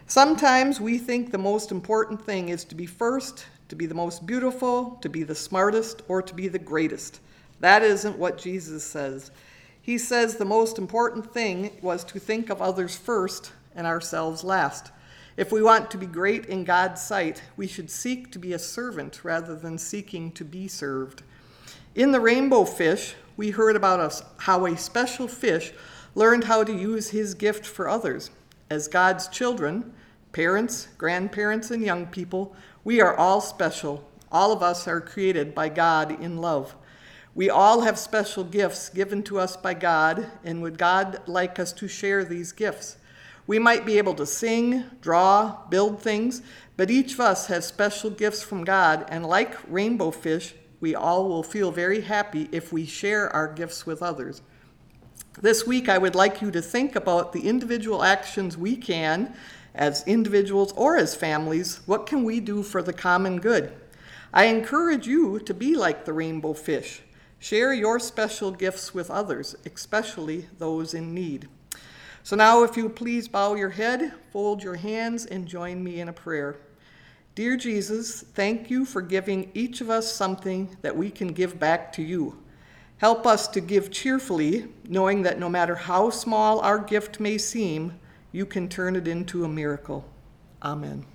Sometimes 0.07 0.81
we 0.81 0.97
think 0.97 1.29
the 1.29 1.37
most 1.37 1.69
important 1.69 2.25
thing 2.25 2.49
is 2.49 2.63
to 2.65 2.73
be 2.73 2.87
first, 2.87 3.45
to 3.69 3.75
be 3.75 3.85
the 3.85 3.95
most 3.95 4.25
beautiful, 4.25 4.97
to 5.01 5.09
be 5.09 5.23
the 5.23 5.35
smartest, 5.35 6.01
or 6.07 6.21
to 6.21 6.33
be 6.33 6.47
the 6.47 6.59
greatest. 6.59 7.19
That 7.59 7.83
isn't 7.83 8.17
what 8.17 8.37
Jesus 8.37 8.83
says. 8.83 9.31
He 9.81 9.97
says 9.97 10.35
the 10.35 10.45
most 10.45 10.77
important 10.77 11.33
thing 11.33 11.71
was 11.81 12.03
to 12.05 12.19
think 12.19 12.49
of 12.49 12.61
others 12.61 12.95
first 12.95 13.51
and 13.75 13.87
ourselves 13.87 14.43
last. 14.43 14.91
If 15.37 15.51
we 15.51 15.61
want 15.61 15.91
to 15.91 15.97
be 15.97 16.05
great 16.05 16.45
in 16.45 16.63
God's 16.63 17.01
sight, 17.01 17.43
we 17.55 17.67
should 17.67 17.89
seek 17.89 18.31
to 18.31 18.39
be 18.39 18.53
a 18.53 18.59
servant 18.59 19.23
rather 19.23 19.55
than 19.55 19.77
seeking 19.77 20.31
to 20.33 20.43
be 20.43 20.67
served. 20.67 21.23
In 21.95 22.11
the 22.11 22.19
rainbow 22.19 22.65
fish, 22.65 23.15
we 23.35 23.51
heard 23.51 23.75
about 23.75 23.99
us, 23.99 24.23
how 24.37 24.65
a 24.65 24.77
special 24.77 25.27
fish 25.27 25.73
learned 26.15 26.45
how 26.45 26.63
to 26.63 26.73
use 26.73 27.09
his 27.09 27.33
gift 27.33 27.65
for 27.65 27.87
others. 27.87 28.31
As 28.69 28.87
God's 28.87 29.27
children, 29.27 29.93
Parents, 30.37 30.89
grandparents, 30.99 31.71
and 31.71 31.81
young 31.81 32.05
people, 32.05 32.55
we 32.87 33.01
are 33.01 33.17
all 33.17 33.41
special. 33.41 34.01
All 34.31 34.53
of 34.53 34.63
us 34.63 34.87
are 34.87 35.01
created 35.01 35.53
by 35.53 35.67
God 35.67 36.23
in 36.23 36.37
love. 36.37 36.73
We 37.35 37.49
all 37.49 37.81
have 37.81 37.99
special 37.99 38.45
gifts 38.45 38.87
given 38.87 39.23
to 39.23 39.39
us 39.39 39.57
by 39.57 39.73
God, 39.73 40.31
and 40.45 40.61
would 40.61 40.77
God 40.77 41.19
like 41.27 41.59
us 41.59 41.73
to 41.73 41.89
share 41.89 42.23
these 42.23 42.53
gifts? 42.53 42.95
We 43.45 43.59
might 43.59 43.85
be 43.85 43.97
able 43.97 44.13
to 44.13 44.25
sing, 44.25 44.85
draw, 45.01 45.57
build 45.69 46.01
things, 46.01 46.41
but 46.77 46.89
each 46.89 47.15
of 47.15 47.19
us 47.19 47.47
has 47.47 47.67
special 47.67 48.09
gifts 48.09 48.41
from 48.41 48.63
God, 48.63 49.05
and 49.09 49.25
like 49.25 49.57
rainbow 49.67 50.09
fish, 50.09 50.55
we 50.79 50.95
all 50.95 51.27
will 51.27 51.43
feel 51.43 51.73
very 51.73 51.99
happy 51.99 52.47
if 52.53 52.71
we 52.71 52.85
share 52.85 53.29
our 53.35 53.53
gifts 53.53 53.85
with 53.85 54.01
others. 54.01 54.41
This 55.41 55.67
week, 55.67 55.89
I 55.89 55.97
would 55.97 56.15
like 56.15 56.41
you 56.41 56.51
to 56.51 56.61
think 56.61 56.95
about 56.95 57.33
the 57.33 57.49
individual 57.49 58.01
actions 58.01 58.57
we 58.57 58.77
can, 58.77 59.35
as 59.77 60.05
individuals 60.07 60.73
or 60.73 60.97
as 60.97 61.15
families, 61.15 61.81
what 61.85 62.05
can 62.05 62.23
we 62.23 62.39
do 62.39 62.63
for 62.63 62.81
the 62.81 62.93
common 62.93 63.39
good? 63.39 63.71
I 64.33 64.45
encourage 64.45 65.07
you 65.07 65.39
to 65.39 65.53
be 65.53 65.75
like 65.75 66.03
the 66.03 66.13
rainbow 66.13 66.53
fish. 66.53 67.01
Share 67.39 67.73
your 67.73 67.99
special 67.99 68.51
gifts 68.51 68.93
with 68.93 69.11
others, 69.11 69.55
especially 69.65 70.47
those 70.57 70.93
in 70.93 71.13
need. 71.13 71.47
So 72.23 72.35
now, 72.35 72.63
if 72.63 72.75
you 72.75 72.89
please 72.89 73.27
bow 73.27 73.53
your 73.53 73.69
head, 73.69 74.11
fold 74.33 74.61
your 74.61 74.75
hands, 74.75 75.25
and 75.25 75.47
join 75.47 75.83
me 75.83 76.01
in 76.01 76.09
a 76.09 76.13
prayer. 76.13 76.57
Dear 77.35 77.55
Jesus, 77.55 78.21
thank 78.33 78.71
you 78.71 78.83
for 78.83 79.01
giving 79.01 79.51
each 79.53 79.79
of 79.79 79.89
us 79.91 80.11
something 80.11 80.75
that 80.81 80.97
we 80.97 81.11
can 81.11 81.27
give 81.29 81.59
back 81.59 81.93
to 81.93 82.01
you. 82.01 82.43
Help 82.97 83.27
us 83.27 83.47
to 83.49 83.61
give 83.61 83.91
cheerfully, 83.91 84.65
knowing 84.89 85.21
that 85.21 85.39
no 85.39 85.47
matter 85.47 85.75
how 85.75 86.09
small 86.09 86.59
our 86.61 86.79
gift 86.79 87.19
may 87.19 87.37
seem, 87.37 87.93
you 88.31 88.45
can 88.45 88.67
turn 88.67 88.95
it 88.95 89.07
into 89.07 89.43
a 89.43 89.47
miracle. 89.47 90.05
Amen. 90.61 91.05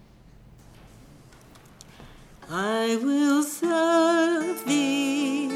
I 2.50 2.98
will 3.02 3.42
serve 3.42 4.64
thee 4.66 5.48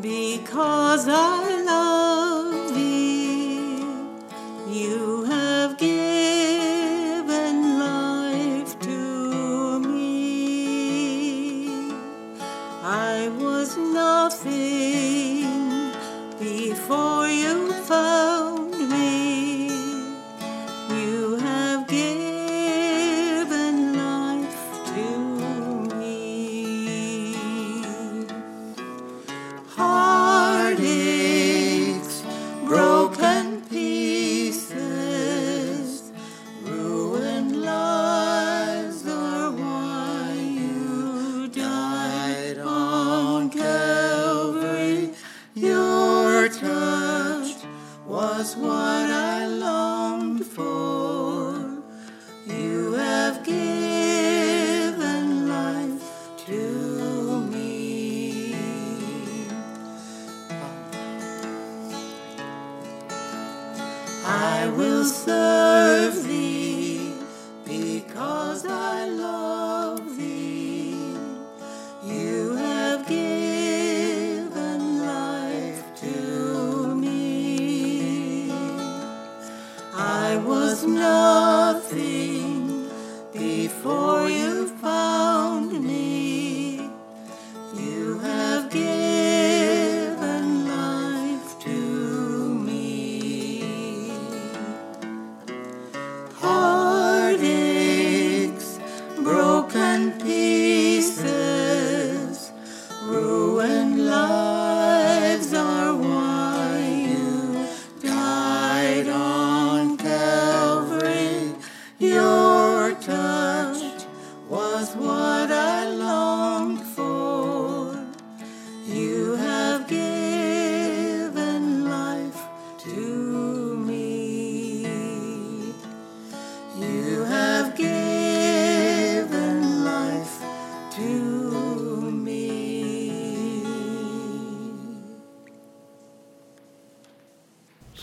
because 0.00 1.06
I 1.08 1.62
love 1.62 2.74
thee. 2.74 3.78
You 4.68 5.24
have 5.24 5.78
given 5.78 7.78
life 7.78 8.78
to 8.80 9.78
me. 9.80 10.88
I 12.82 13.28
was 13.38 13.76
nothing 13.76 15.46
before 16.38 17.28
you 17.28 17.72
found 17.84 18.35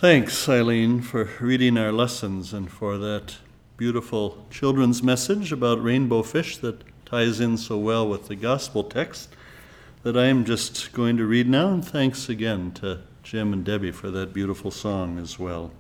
Thanks, 0.04 0.50
Eileen, 0.50 1.00
for 1.00 1.30
reading 1.39 1.78
our 1.78 1.94
lessons 1.94 2.52
and 2.52 2.70
for 2.70 2.98
that 2.98 3.38
beautiful 3.78 4.46
children's 4.52 5.02
message 5.02 5.54
about 5.54 5.82
rainbow 5.82 6.24
fish 6.24 6.58
that 6.58 6.84
ties 7.06 7.39
in 7.39 7.56
so 7.56 7.78
well 7.78 8.06
with 8.06 8.28
the 8.28 8.36
gospel 8.36 8.84
text 8.84 9.34
that 10.02 10.18
I 10.18 10.26
am 10.26 10.44
just 10.44 10.92
going 10.92 11.16
to 11.16 11.26
read 11.26 11.48
now. 11.48 11.70
And 11.70 11.86
thanks 11.86 12.28
again 12.28 12.74
to 12.74 13.04
Jim 13.24 13.54
and 13.54 13.63
Debbie 13.63 13.94
for 13.94 14.12
that 14.12 14.34
beautiful 14.34 14.72
song 14.72 15.18
as 15.20 15.39
well. 15.39 15.72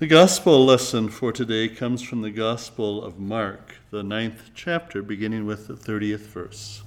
The 0.00 0.06
gospel 0.06 0.62
lesson 0.62 1.08
for 1.08 1.32
today 1.32 1.68
comes 1.68 2.02
from 2.02 2.20
the 2.20 2.30
Gospel 2.30 3.02
of 3.02 3.18
Mark, 3.18 3.76
the 3.90 4.02
ninth 4.02 4.50
chapter, 4.54 5.02
beginning 5.02 5.46
with 5.46 5.66
the 5.66 5.72
30th 5.72 6.26
verse. 6.26 6.82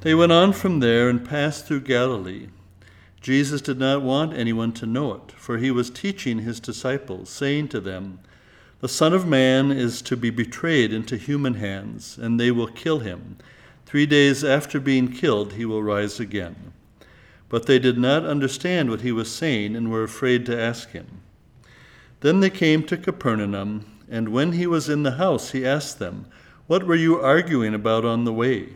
They 0.00 0.14
went 0.14 0.32
on 0.32 0.54
from 0.54 0.80
there 0.80 1.10
and 1.10 1.28
passed 1.28 1.66
through 1.66 1.82
Galilee. 1.82 2.46
Jesus 3.22 3.62
did 3.62 3.78
not 3.78 4.02
want 4.02 4.36
anyone 4.36 4.72
to 4.72 4.84
know 4.86 5.14
it, 5.14 5.30
for 5.32 5.58
he 5.58 5.70
was 5.70 5.90
teaching 5.90 6.40
his 6.40 6.58
disciples, 6.58 7.30
saying 7.30 7.68
to 7.68 7.78
them, 7.78 8.18
The 8.80 8.88
Son 8.88 9.12
of 9.12 9.28
Man 9.28 9.70
is 9.70 10.02
to 10.02 10.16
be 10.16 10.30
betrayed 10.30 10.92
into 10.92 11.16
human 11.16 11.54
hands, 11.54 12.18
and 12.18 12.38
they 12.38 12.50
will 12.50 12.66
kill 12.66 12.98
him. 12.98 13.36
Three 13.86 14.06
days 14.06 14.42
after 14.42 14.80
being 14.80 15.12
killed, 15.12 15.52
he 15.52 15.64
will 15.64 15.84
rise 15.84 16.18
again. 16.18 16.72
But 17.48 17.66
they 17.66 17.78
did 17.78 17.96
not 17.96 18.26
understand 18.26 18.90
what 18.90 19.02
he 19.02 19.12
was 19.12 19.32
saying 19.32 19.76
and 19.76 19.90
were 19.90 20.02
afraid 20.02 20.44
to 20.46 20.60
ask 20.60 20.90
him. 20.90 21.20
Then 22.20 22.40
they 22.40 22.50
came 22.50 22.82
to 22.84 22.96
Capernaum, 22.96 23.84
and 24.10 24.30
when 24.30 24.52
he 24.52 24.66
was 24.66 24.88
in 24.88 25.04
the 25.04 25.12
house, 25.12 25.50
he 25.50 25.64
asked 25.64 26.00
them, 26.00 26.26
What 26.66 26.86
were 26.86 26.96
you 26.96 27.20
arguing 27.20 27.74
about 27.74 28.04
on 28.04 28.24
the 28.24 28.32
way? 28.32 28.70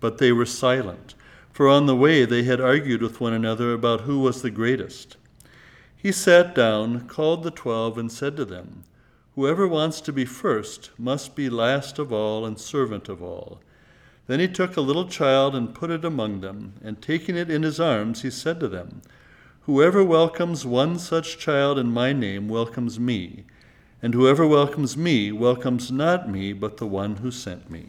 But 0.00 0.16
they 0.16 0.32
were 0.32 0.46
silent, 0.46 1.14
for 1.52 1.68
on 1.68 1.86
the 1.86 1.96
way 1.96 2.24
they 2.24 2.44
had 2.44 2.60
argued 2.60 3.02
with 3.02 3.20
one 3.20 3.32
another 3.32 3.72
about 3.72 4.02
who 4.02 4.18
was 4.20 4.42
the 4.42 4.50
greatest. 4.50 5.16
He 5.96 6.10
sat 6.10 6.54
down, 6.54 7.06
called 7.06 7.42
the 7.42 7.50
twelve, 7.50 7.98
and 7.98 8.10
said 8.10 8.36
to 8.36 8.44
them, 8.44 8.84
Whoever 9.34 9.68
wants 9.68 10.00
to 10.02 10.12
be 10.12 10.24
first 10.24 10.90
must 10.98 11.36
be 11.36 11.48
last 11.48 11.98
of 11.98 12.12
all 12.12 12.44
and 12.44 12.58
servant 12.58 13.08
of 13.08 13.22
all. 13.22 13.60
Then 14.26 14.40
he 14.40 14.48
took 14.48 14.76
a 14.76 14.80
little 14.80 15.08
child 15.08 15.54
and 15.54 15.74
put 15.74 15.90
it 15.90 16.04
among 16.04 16.40
them, 16.40 16.74
and 16.82 17.00
taking 17.00 17.36
it 17.36 17.50
in 17.50 17.62
his 17.62 17.80
arms, 17.80 18.22
he 18.22 18.30
said 18.30 18.60
to 18.60 18.68
them, 18.68 19.02
Whoever 19.62 20.02
welcomes 20.02 20.66
one 20.66 20.98
such 20.98 21.38
child 21.38 21.78
in 21.78 21.92
my 21.92 22.12
name 22.12 22.48
welcomes 22.48 22.98
me, 22.98 23.44
and 24.02 24.12
whoever 24.12 24.46
welcomes 24.46 24.96
me 24.96 25.30
welcomes 25.32 25.92
not 25.92 26.28
me, 26.28 26.52
but 26.52 26.78
the 26.78 26.86
one 26.86 27.16
who 27.16 27.30
sent 27.30 27.70
me. 27.70 27.86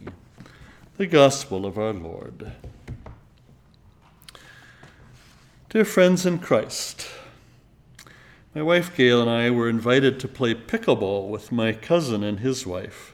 The 0.96 1.06
Gospel 1.06 1.66
of 1.66 1.76
our 1.76 1.92
Lord. 1.92 2.52
Dear 5.74 5.84
friends 5.84 6.24
in 6.24 6.38
Christ, 6.38 7.08
My 8.54 8.62
wife 8.62 8.96
Gail 8.96 9.20
and 9.20 9.28
I 9.28 9.50
were 9.50 9.68
invited 9.68 10.20
to 10.20 10.28
play 10.28 10.54
pickleball 10.54 11.28
with 11.28 11.50
my 11.50 11.72
cousin 11.72 12.22
and 12.22 12.38
his 12.38 12.64
wife. 12.64 13.12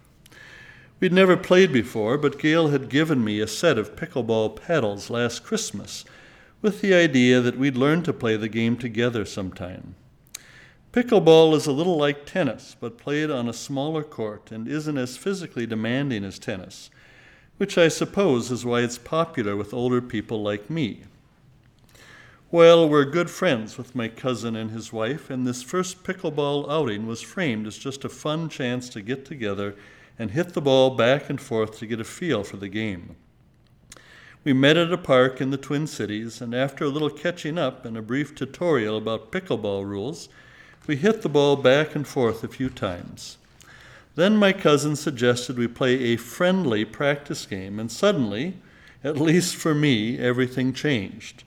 We'd 1.00 1.10
never 1.10 1.38
played 1.38 1.72
before, 1.72 2.18
but 2.18 2.38
Gail 2.38 2.68
had 2.68 2.90
given 2.90 3.24
me 3.24 3.40
a 3.40 3.46
set 3.46 3.78
of 3.78 3.96
pickleball 3.96 4.60
paddles 4.60 5.08
last 5.08 5.42
Christmas 5.42 6.04
with 6.60 6.82
the 6.82 6.92
idea 6.92 7.40
that 7.40 7.56
we'd 7.56 7.78
learn 7.78 8.02
to 8.02 8.12
play 8.12 8.36
the 8.36 8.46
game 8.46 8.76
together 8.76 9.24
sometime. 9.24 9.94
Pickleball 10.92 11.54
is 11.54 11.66
a 11.66 11.72
little 11.72 11.96
like 11.96 12.26
tennis, 12.26 12.76
but 12.78 12.98
played 12.98 13.30
on 13.30 13.48
a 13.48 13.54
smaller 13.54 14.02
court 14.04 14.52
and 14.52 14.68
isn't 14.68 14.98
as 14.98 15.16
physically 15.16 15.64
demanding 15.64 16.24
as 16.24 16.38
tennis, 16.38 16.90
which 17.56 17.78
I 17.78 17.88
suppose 17.88 18.50
is 18.50 18.66
why 18.66 18.82
it's 18.82 18.98
popular 18.98 19.56
with 19.56 19.72
older 19.72 20.02
people 20.02 20.42
like 20.42 20.68
me. 20.68 21.04
Well, 22.52 22.88
we're 22.88 23.04
good 23.04 23.30
friends 23.30 23.78
with 23.78 23.94
my 23.94 24.08
cousin 24.08 24.56
and 24.56 24.72
his 24.72 24.92
wife, 24.92 25.30
and 25.30 25.46
this 25.46 25.62
first 25.62 26.02
pickleball 26.02 26.68
outing 26.68 27.06
was 27.06 27.22
framed 27.22 27.64
as 27.68 27.78
just 27.78 28.04
a 28.04 28.08
fun 28.08 28.48
chance 28.48 28.88
to 28.88 29.02
get 29.02 29.24
together 29.24 29.76
and 30.18 30.32
hit 30.32 30.52
the 30.52 30.60
ball 30.60 30.96
back 30.96 31.30
and 31.30 31.40
forth 31.40 31.78
to 31.78 31.86
get 31.86 32.00
a 32.00 32.04
feel 32.04 32.42
for 32.42 32.56
the 32.56 32.68
game. 32.68 33.14
We 34.42 34.52
met 34.52 34.76
at 34.76 34.92
a 34.92 34.98
park 34.98 35.40
in 35.40 35.50
the 35.50 35.56
Twin 35.56 35.86
Cities, 35.86 36.40
and 36.40 36.52
after 36.52 36.84
a 36.84 36.88
little 36.88 37.08
catching 37.08 37.56
up 37.56 37.84
and 37.84 37.96
a 37.96 38.02
brief 38.02 38.34
tutorial 38.34 38.96
about 38.96 39.30
pickleball 39.30 39.86
rules, 39.86 40.28
we 40.88 40.96
hit 40.96 41.22
the 41.22 41.28
ball 41.28 41.54
back 41.54 41.94
and 41.94 42.04
forth 42.04 42.42
a 42.42 42.48
few 42.48 42.68
times. 42.68 43.38
Then 44.16 44.36
my 44.36 44.52
cousin 44.52 44.96
suggested 44.96 45.56
we 45.56 45.68
play 45.68 46.00
a 46.02 46.16
friendly 46.16 46.84
practice 46.84 47.46
game, 47.46 47.78
and 47.78 47.92
suddenly, 47.92 48.56
at 49.04 49.20
least 49.20 49.54
for 49.54 49.72
me, 49.72 50.18
everything 50.18 50.72
changed 50.72 51.44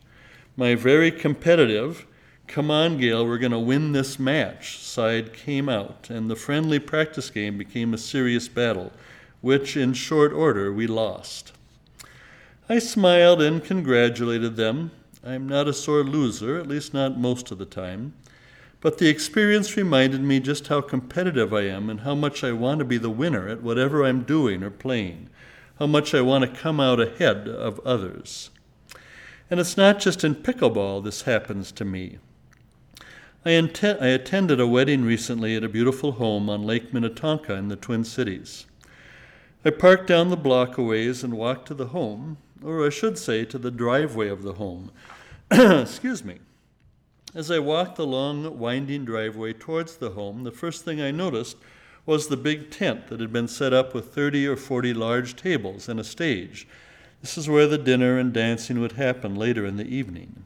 my 0.56 0.76
very 0.76 1.12
competitive, 1.12 2.06
come 2.48 2.70
on, 2.70 2.98
Gail, 2.98 3.26
we're 3.26 3.38
going 3.38 3.52
to 3.52 3.60
win 3.60 3.92
this 3.92 4.20
match 4.20 4.78
side 4.80 5.34
came 5.34 5.68
out, 5.68 6.10
and 6.10 6.30
the 6.30 6.36
friendly 6.36 6.80
practice 6.80 7.30
game 7.30 7.58
became 7.58 7.94
a 7.94 7.98
serious 7.98 8.48
battle, 8.48 8.92
which 9.42 9.76
in 9.76 9.94
short 9.94 10.32
order 10.32 10.72
we 10.72 10.86
lost. 10.86 11.54
I 12.70 12.80
smiled 12.80 13.42
and 13.42 13.63
congratulated 13.63 14.56
them. 14.56 14.92
I'm 15.26 15.48
not 15.48 15.68
a 15.68 15.74
sore 15.74 16.04
loser, 16.04 16.58
at 16.60 16.68
least 16.68 16.94
not 16.94 17.18
most 17.18 17.52
of 17.52 17.58
the 17.58 17.66
time. 17.66 18.13
But 18.80 18.98
the 18.98 19.10
experience 19.10 19.76
reminded 19.76 20.22
me 20.22 20.39
just 20.39 20.68
how 20.68 20.82
competitive 20.82 21.54
I 21.54 21.62
am 21.62 21.89
and 21.89 22.02
how 22.02 22.16
much 22.16 22.44
I 22.44 22.52
want 22.52 22.80
to 22.80 22.86
be 22.86 22.98
the 22.98 23.10
winner 23.10 23.48
at 23.48 23.63
whatever 23.63 24.04
I'm 24.04 24.24
doing 24.24 24.62
or 24.62 24.70
playing, 24.70 25.30
how 25.80 25.88
much 25.88 26.13
I 26.13 26.22
want 26.22 26.44
to 26.44 26.60
come 26.60 26.80
out 26.80 27.00
ahead 27.00 27.48
of 27.48 27.80
others. 27.86 28.50
And 29.54 29.60
it's 29.60 29.78
not 29.78 30.00
just 30.00 30.24
in 30.24 30.34
pickleball 30.34 31.04
this 31.04 31.22
happens 31.22 31.72
to 31.74 31.86
me. 31.86 32.18
I, 33.46 33.52
I 33.52 34.08
attended 34.08 34.60
a 34.60 34.66
wedding 34.66 35.06
recently 35.06 35.56
at 35.56 35.63
a 35.63 35.70
beautiful 35.70 36.13
home 36.13 36.50
on 36.50 36.63
Lake 36.63 36.92
Minnetonka 36.92 37.54
in 37.54 37.68
the 37.68 37.76
Twin 37.76 38.04
Cities. 38.04 38.66
I 39.63 39.70
parked 39.70 40.08
down 40.08 40.30
the 40.30 40.36
block 40.36 40.80
a 40.80 40.82
ways 40.82 41.24
and 41.24 41.36
walked 41.36 41.68
to 41.68 41.76
the 41.76 41.89
home, 41.89 42.38
or 42.63 42.84
I 42.84 42.89
should 42.89 43.16
say 43.20 43.46
to 43.46 43.60
the 43.60 43.70
driveway 43.70 44.28
of 44.28 44.42
the 44.42 44.54
home. 44.54 44.92
Excuse 45.52 46.24
me. 46.24 46.39
As 47.36 47.52
I 47.52 47.60
walked 47.60 47.98
the 47.98 48.08
long, 48.08 48.58
winding 48.58 49.06
driveway 49.06 49.54
towards 49.54 49.98
the 49.98 50.10
home, 50.10 50.46
the 50.46 50.52
first 50.52 50.84
thing 50.84 51.00
I 51.00 51.12
noticed 51.12 51.58
was 52.08 52.28
the 52.28 52.38
big 52.38 52.72
tent 52.72 53.06
that 53.10 53.20
had 53.20 53.32
been 53.32 53.48
set 53.48 53.72
up 53.72 53.94
with 53.94 54.16
30 54.16 54.48
or 54.48 54.56
40 54.56 54.96
large 54.96 55.36
tables 55.36 55.88
and 55.88 56.00
a 56.00 56.04
stage 56.04 56.68
this 57.24 57.38
is 57.38 57.48
where 57.48 57.68
the 57.68 57.78
dinner 57.78 58.18
and 58.20 58.34
dancing 58.34 58.82
would 58.82 58.92
happen 58.92 59.34
later 59.34 59.66
in 59.66 59.78
the 59.78 59.88
evening. 59.88 60.44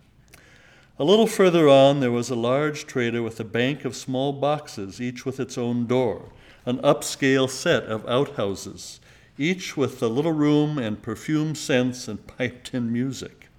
A 1.00 1.04
little 1.04 1.26
further 1.26 1.68
on, 1.68 2.02
there 2.02 2.12
was 2.12 2.30
a 2.30 2.36
large 2.36 2.86
trailer 2.86 3.24
with 3.24 3.40
a 3.40 3.44
bank 3.44 3.84
of 3.84 3.96
small 3.96 4.32
boxes, 4.32 5.02
each 5.02 5.26
with 5.26 5.40
its 5.40 5.58
own 5.58 5.88
door, 5.88 6.30
an 6.68 6.78
upscale 6.84 7.50
set 7.50 7.86
of 7.86 8.08
outhouses, 8.08 9.00
each 9.40 9.76
with 9.76 10.04
a 10.04 10.08
little 10.08 10.34
room 10.34 10.78
and 10.78 11.02
perfume 11.02 11.56
scents 11.56 12.08
and 12.08 12.28
piped 12.38 12.76
in 12.76 12.94
music. 12.94 13.50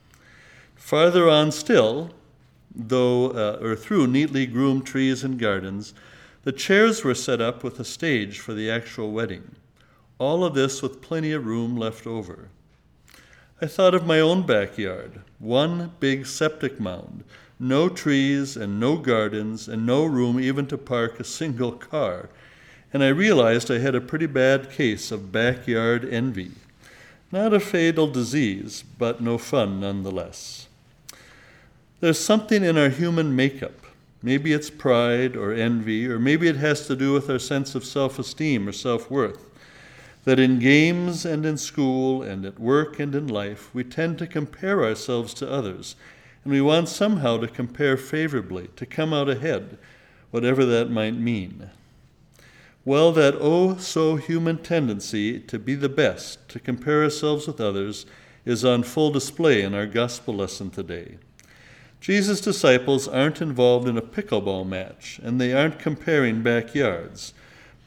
Farther 0.76 1.28
on 1.28 1.50
still, 1.50 2.10
though 2.72 3.32
uh, 3.32 3.58
or 3.60 3.74
through 3.74 4.06
neatly 4.06 4.46
groomed 4.46 4.86
trees 4.86 5.24
and 5.24 5.40
gardens, 5.40 5.92
the 6.44 6.52
chairs 6.52 7.02
were 7.02 7.16
set 7.16 7.40
up 7.40 7.64
with 7.64 7.80
a 7.80 7.84
stage 7.84 8.38
for 8.38 8.54
the 8.54 8.70
actual 8.70 9.10
wedding. 9.10 9.56
All 10.18 10.44
of 10.44 10.54
this 10.54 10.82
with 10.82 11.02
plenty 11.02 11.32
of 11.32 11.46
room 11.46 11.76
left 11.76 12.06
over. 12.06 12.50
I 13.60 13.66
thought 13.66 13.94
of 13.94 14.06
my 14.06 14.20
own 14.20 14.46
backyard 14.46 15.20
one 15.40 15.90
big 15.98 16.26
septic 16.26 16.78
mound, 16.78 17.24
no 17.58 17.88
trees 17.88 18.56
and 18.56 18.78
no 18.78 18.96
gardens, 18.96 19.66
and 19.66 19.84
no 19.84 20.04
room 20.04 20.38
even 20.38 20.66
to 20.66 20.78
park 20.78 21.18
a 21.18 21.24
single 21.24 21.72
car. 21.72 22.28
And 22.92 23.02
I 23.02 23.08
realized 23.08 23.68
I 23.68 23.78
had 23.78 23.96
a 23.96 24.00
pretty 24.00 24.26
bad 24.26 24.70
case 24.70 25.10
of 25.10 25.32
backyard 25.32 26.04
envy. 26.04 26.52
Not 27.32 27.52
a 27.52 27.58
fatal 27.58 28.06
disease, 28.06 28.84
but 28.96 29.20
no 29.20 29.38
fun 29.38 29.80
nonetheless. 29.80 30.68
There's 31.98 32.20
something 32.20 32.62
in 32.62 32.78
our 32.78 32.90
human 32.90 33.34
makeup. 33.34 33.86
Maybe 34.22 34.52
it's 34.52 34.70
pride 34.70 35.36
or 35.36 35.52
envy, 35.52 36.06
or 36.06 36.20
maybe 36.20 36.46
it 36.46 36.56
has 36.56 36.86
to 36.86 36.94
do 36.94 37.12
with 37.12 37.28
our 37.28 37.40
sense 37.40 37.74
of 37.74 37.84
self 37.84 38.20
esteem 38.20 38.68
or 38.68 38.72
self 38.72 39.10
worth 39.10 39.47
that 40.28 40.38
in 40.38 40.58
games 40.58 41.24
and 41.24 41.46
in 41.46 41.56
school 41.56 42.22
and 42.22 42.44
at 42.44 42.60
work 42.60 43.00
and 43.00 43.14
in 43.14 43.26
life, 43.26 43.74
we 43.74 43.82
tend 43.82 44.18
to 44.18 44.26
compare 44.26 44.84
ourselves 44.84 45.32
to 45.32 45.50
others, 45.50 45.96
and 46.44 46.52
we 46.52 46.60
want 46.60 46.86
somehow 46.86 47.38
to 47.38 47.48
compare 47.48 47.96
favorably, 47.96 48.68
to 48.76 48.84
come 48.84 49.14
out 49.14 49.30
ahead, 49.30 49.78
whatever 50.30 50.66
that 50.66 50.90
might 50.90 51.14
mean. 51.14 51.70
Well, 52.84 53.10
that 53.12 53.36
oh 53.40 53.78
so 53.78 54.16
human 54.16 54.58
tendency 54.58 55.40
to 55.40 55.58
be 55.58 55.74
the 55.74 55.88
best, 55.88 56.46
to 56.50 56.60
compare 56.60 57.04
ourselves 57.04 57.46
with 57.46 57.58
others, 57.58 58.04
is 58.44 58.66
on 58.66 58.82
full 58.82 59.10
display 59.10 59.62
in 59.62 59.72
our 59.72 59.86
gospel 59.86 60.34
lesson 60.34 60.68
today. 60.68 61.16
Jesus' 62.02 62.42
disciples 62.42 63.08
aren't 63.08 63.40
involved 63.40 63.88
in 63.88 63.96
a 63.96 64.02
pickleball 64.02 64.68
match, 64.68 65.18
and 65.22 65.40
they 65.40 65.54
aren't 65.54 65.78
comparing 65.78 66.42
backyards 66.42 67.32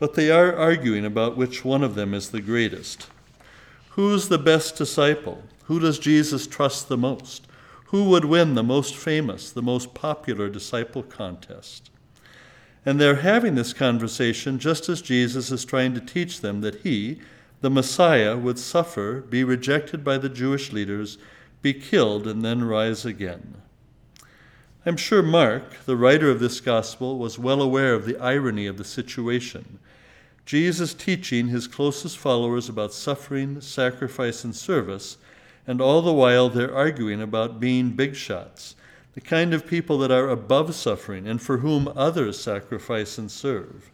but 0.01 0.15
they 0.15 0.31
are 0.31 0.57
arguing 0.57 1.05
about 1.05 1.37
which 1.37 1.63
one 1.63 1.83
of 1.83 1.93
them 1.93 2.11
is 2.11 2.31
the 2.31 2.41
greatest. 2.41 3.05
Who's 3.89 4.29
the 4.29 4.39
best 4.39 4.75
disciple? 4.75 5.43
Who 5.65 5.79
does 5.79 5.99
Jesus 5.99 6.47
trust 6.47 6.89
the 6.89 6.97
most? 6.97 7.45
Who 7.89 8.05
would 8.05 8.25
win 8.25 8.55
the 8.55 8.63
most 8.63 8.95
famous, 8.95 9.51
the 9.51 9.61
most 9.61 9.93
popular 9.93 10.49
disciple 10.49 11.03
contest? 11.03 11.91
And 12.83 12.99
they're 12.99 13.17
having 13.17 13.53
this 13.53 13.73
conversation 13.73 14.57
just 14.57 14.89
as 14.89 15.03
Jesus 15.03 15.51
is 15.51 15.65
trying 15.65 15.93
to 15.93 16.01
teach 16.01 16.41
them 16.41 16.61
that 16.61 16.81
he, 16.81 17.21
the 17.61 17.69
Messiah, 17.69 18.35
would 18.35 18.57
suffer, 18.57 19.21
be 19.21 19.43
rejected 19.43 20.03
by 20.03 20.17
the 20.17 20.29
Jewish 20.29 20.73
leaders, 20.73 21.19
be 21.61 21.75
killed, 21.75 22.25
and 22.25 22.41
then 22.41 22.63
rise 22.63 23.05
again. 23.05 23.61
I'm 24.83 24.97
sure 24.97 25.21
Mark, 25.21 25.85
the 25.85 25.95
writer 25.95 26.31
of 26.31 26.39
this 26.39 26.59
gospel, 26.59 27.19
was 27.19 27.37
well 27.37 27.61
aware 27.61 27.93
of 27.93 28.07
the 28.07 28.17
irony 28.17 28.65
of 28.65 28.79
the 28.79 28.83
situation 28.83 29.77
Jesus 30.45 30.93
teaching 30.93 31.47
his 31.47 31.67
closest 31.67 32.17
followers 32.17 32.67
about 32.67 32.93
suffering, 32.93 33.61
sacrifice, 33.61 34.43
and 34.43 34.55
service, 34.55 35.17
and 35.67 35.79
all 35.79 36.01
the 36.01 36.13
while 36.13 36.49
they're 36.49 36.75
arguing 36.75 37.21
about 37.21 37.59
being 37.59 37.91
big 37.91 38.15
shots, 38.15 38.75
the 39.13 39.21
kind 39.21 39.53
of 39.53 39.67
people 39.67 39.97
that 39.99 40.11
are 40.11 40.29
above 40.29 40.73
suffering 40.73 41.27
and 41.27 41.41
for 41.41 41.57
whom 41.57 41.91
others 41.95 42.39
sacrifice 42.39 43.17
and 43.17 43.29
serve. 43.29 43.91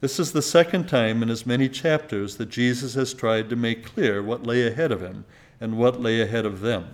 This 0.00 0.18
is 0.18 0.32
the 0.32 0.42
second 0.42 0.88
time 0.88 1.22
in 1.22 1.30
as 1.30 1.46
many 1.46 1.68
chapters 1.68 2.36
that 2.36 2.50
Jesus 2.50 2.94
has 2.94 3.14
tried 3.14 3.48
to 3.48 3.56
make 3.56 3.86
clear 3.86 4.22
what 4.22 4.46
lay 4.46 4.66
ahead 4.66 4.92
of 4.92 5.00
him 5.00 5.24
and 5.60 5.78
what 5.78 6.00
lay 6.02 6.20
ahead 6.20 6.44
of 6.44 6.60
them. 6.60 6.88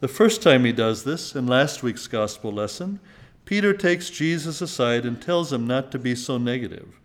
The 0.00 0.08
first 0.08 0.42
time 0.42 0.64
he 0.64 0.72
does 0.72 1.04
this, 1.04 1.36
in 1.36 1.46
last 1.46 1.82
week's 1.82 2.06
gospel 2.06 2.50
lesson, 2.50 3.00
Peter 3.44 3.72
takes 3.74 4.10
Jesus 4.10 4.60
aside 4.60 5.04
and 5.04 5.20
tells 5.20 5.52
him 5.52 5.66
not 5.66 5.92
to 5.92 5.98
be 5.98 6.14
so 6.14 6.38
negative. 6.38 6.98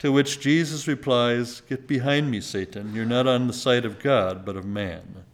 To 0.00 0.10
which 0.10 0.40
Jesus 0.40 0.88
replies, 0.88 1.60
Get 1.68 1.86
behind 1.86 2.30
me, 2.30 2.40
Satan. 2.40 2.94
You're 2.94 3.04
not 3.04 3.26
on 3.26 3.46
the 3.46 3.52
side 3.52 3.84
of 3.84 3.98
God, 3.98 4.44
but 4.44 4.56
of 4.56 4.64
man. 4.64 5.24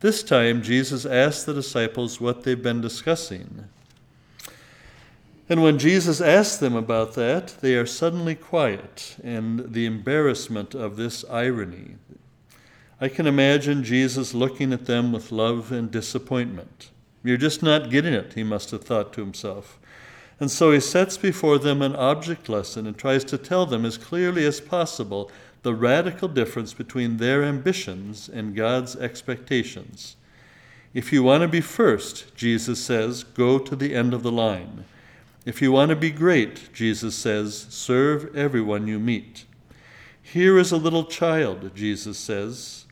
This 0.00 0.22
time, 0.22 0.62
Jesus 0.62 1.06
asks 1.06 1.44
the 1.44 1.54
disciples 1.54 2.20
what 2.20 2.42
they've 2.42 2.62
been 2.62 2.80
discussing. 2.80 3.68
And 5.48 5.62
when 5.62 5.78
Jesus 5.78 6.20
asks 6.20 6.56
them 6.56 6.74
about 6.74 7.14
that, 7.14 7.56
they 7.60 7.76
are 7.76 7.86
suddenly 7.86 8.34
quiet, 8.34 9.16
and 9.22 9.72
the 9.72 9.86
embarrassment 9.86 10.74
of 10.74 10.96
this 10.96 11.24
irony. 11.30 11.96
I 13.00 13.08
can 13.08 13.26
imagine 13.26 13.84
Jesus 13.84 14.32
looking 14.32 14.72
at 14.72 14.86
them 14.86 15.12
with 15.12 15.30
love 15.30 15.70
and 15.70 15.90
disappointment. 15.90 16.90
You're 17.22 17.36
just 17.36 17.62
not 17.62 17.90
getting 17.90 18.14
it, 18.14 18.32
he 18.32 18.42
must 18.42 18.70
have 18.70 18.84
thought 18.84 19.12
to 19.12 19.20
himself. 19.20 19.78
And 20.38 20.50
so 20.50 20.70
he 20.72 20.80
sets 20.80 21.16
before 21.16 21.58
them 21.58 21.80
an 21.80 21.96
object 21.96 22.48
lesson 22.48 22.86
and 22.86 22.96
tries 22.96 23.24
to 23.24 23.38
tell 23.38 23.64
them 23.64 23.84
as 23.84 23.96
clearly 23.96 24.44
as 24.44 24.60
possible 24.60 25.30
the 25.62 25.74
radical 25.74 26.28
difference 26.28 26.74
between 26.74 27.16
their 27.16 27.42
ambitions 27.42 28.28
and 28.28 28.54
God's 28.54 28.96
expectations. 28.96 30.16
If 30.92 31.12
you 31.12 31.22
want 31.22 31.42
to 31.42 31.48
be 31.48 31.60
first, 31.60 32.34
Jesus 32.36 32.82
says, 32.82 33.24
go 33.24 33.58
to 33.58 33.74
the 33.74 33.94
end 33.94 34.14
of 34.14 34.22
the 34.22 34.32
line. 34.32 34.84
If 35.44 35.62
you 35.62 35.72
want 35.72 35.90
to 35.90 35.96
be 35.96 36.10
great, 36.10 36.72
Jesus 36.72 37.14
says, 37.14 37.66
serve 37.70 38.34
everyone 38.36 38.86
you 38.86 38.98
meet. 38.98 39.44
Here 40.22 40.58
is 40.58 40.72
a 40.72 40.76
little 40.76 41.04
child, 41.04 41.74
Jesus 41.74 42.18
says. 42.18 42.84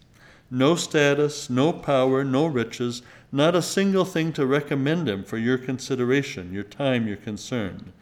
No 0.51 0.77
status, 0.77 1.51
no 1.51 1.73
power, 1.73 2.23
no 2.23 2.47
riches, 2.47 3.03
not 3.35 3.55
a 3.55 3.63
single 3.63 4.05
thing 4.05 4.33
to 4.33 4.47
recommend 4.47 5.09
him 5.09 5.25
for 5.25 5.37
your 5.37 5.59
consideration, 5.59 6.53
your 6.53 6.63
time, 6.63 7.07
your 7.07 7.17
concern. 7.17 7.93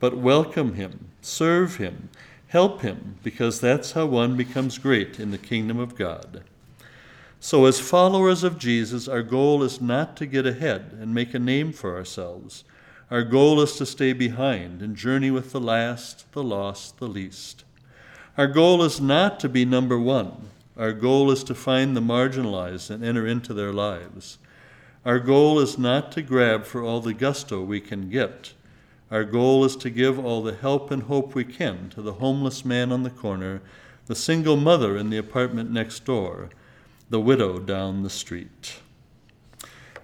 But 0.00 0.18
welcome 0.18 0.74
him, 0.74 1.10
serve 1.20 1.76
him, 1.76 2.10
help 2.48 2.82
him, 2.82 3.16
because 3.22 3.60
that's 3.60 3.92
how 3.92 4.06
one 4.06 4.36
becomes 4.36 4.78
great 4.78 5.18
in 5.18 5.30
the 5.30 5.38
kingdom 5.38 5.78
of 5.78 5.96
God. 5.96 6.42
So, 7.40 7.66
as 7.66 7.78
followers 7.78 8.42
of 8.42 8.58
Jesus, 8.58 9.06
our 9.06 9.22
goal 9.22 9.62
is 9.62 9.80
not 9.80 10.16
to 10.16 10.26
get 10.26 10.46
ahead 10.46 10.96
and 11.00 11.14
make 11.14 11.34
a 11.34 11.38
name 11.38 11.72
for 11.72 11.96
ourselves. 11.96 12.64
Our 13.10 13.22
goal 13.22 13.60
is 13.60 13.76
to 13.76 13.86
stay 13.86 14.12
behind 14.12 14.82
and 14.82 14.96
journey 14.96 15.30
with 15.30 15.52
the 15.52 15.60
last, 15.60 16.30
the 16.32 16.42
lost, 16.42 16.98
the 16.98 17.06
least. 17.06 17.64
Our 18.36 18.46
goal 18.46 18.82
is 18.82 19.00
not 19.00 19.38
to 19.40 19.48
be 19.48 19.64
number 19.64 19.98
one. 19.98 20.48
Our 20.76 20.92
goal 20.92 21.30
is 21.30 21.44
to 21.44 21.54
find 21.54 21.96
the 21.96 22.00
marginalized 22.00 22.90
and 22.90 23.04
enter 23.04 23.26
into 23.26 23.54
their 23.54 23.72
lives. 23.72 24.38
Our 25.04 25.18
goal 25.18 25.60
is 25.60 25.76
not 25.76 26.12
to 26.12 26.22
grab 26.22 26.64
for 26.64 26.82
all 26.82 27.02
the 27.02 27.12
gusto 27.12 27.62
we 27.62 27.78
can 27.78 28.08
get. 28.08 28.54
Our 29.10 29.24
goal 29.24 29.62
is 29.66 29.76
to 29.76 29.90
give 29.90 30.18
all 30.18 30.42
the 30.42 30.54
help 30.54 30.90
and 30.90 31.02
hope 31.02 31.34
we 31.34 31.44
can 31.44 31.90
to 31.90 32.00
the 32.00 32.14
homeless 32.14 32.64
man 32.64 32.90
on 32.90 33.02
the 33.02 33.10
corner, 33.10 33.60
the 34.06 34.14
single 34.14 34.56
mother 34.56 34.96
in 34.96 35.10
the 35.10 35.18
apartment 35.18 35.70
next 35.70 36.06
door, 36.06 36.48
the 37.10 37.20
widow 37.20 37.58
down 37.58 38.02
the 38.02 38.08
street. 38.08 38.80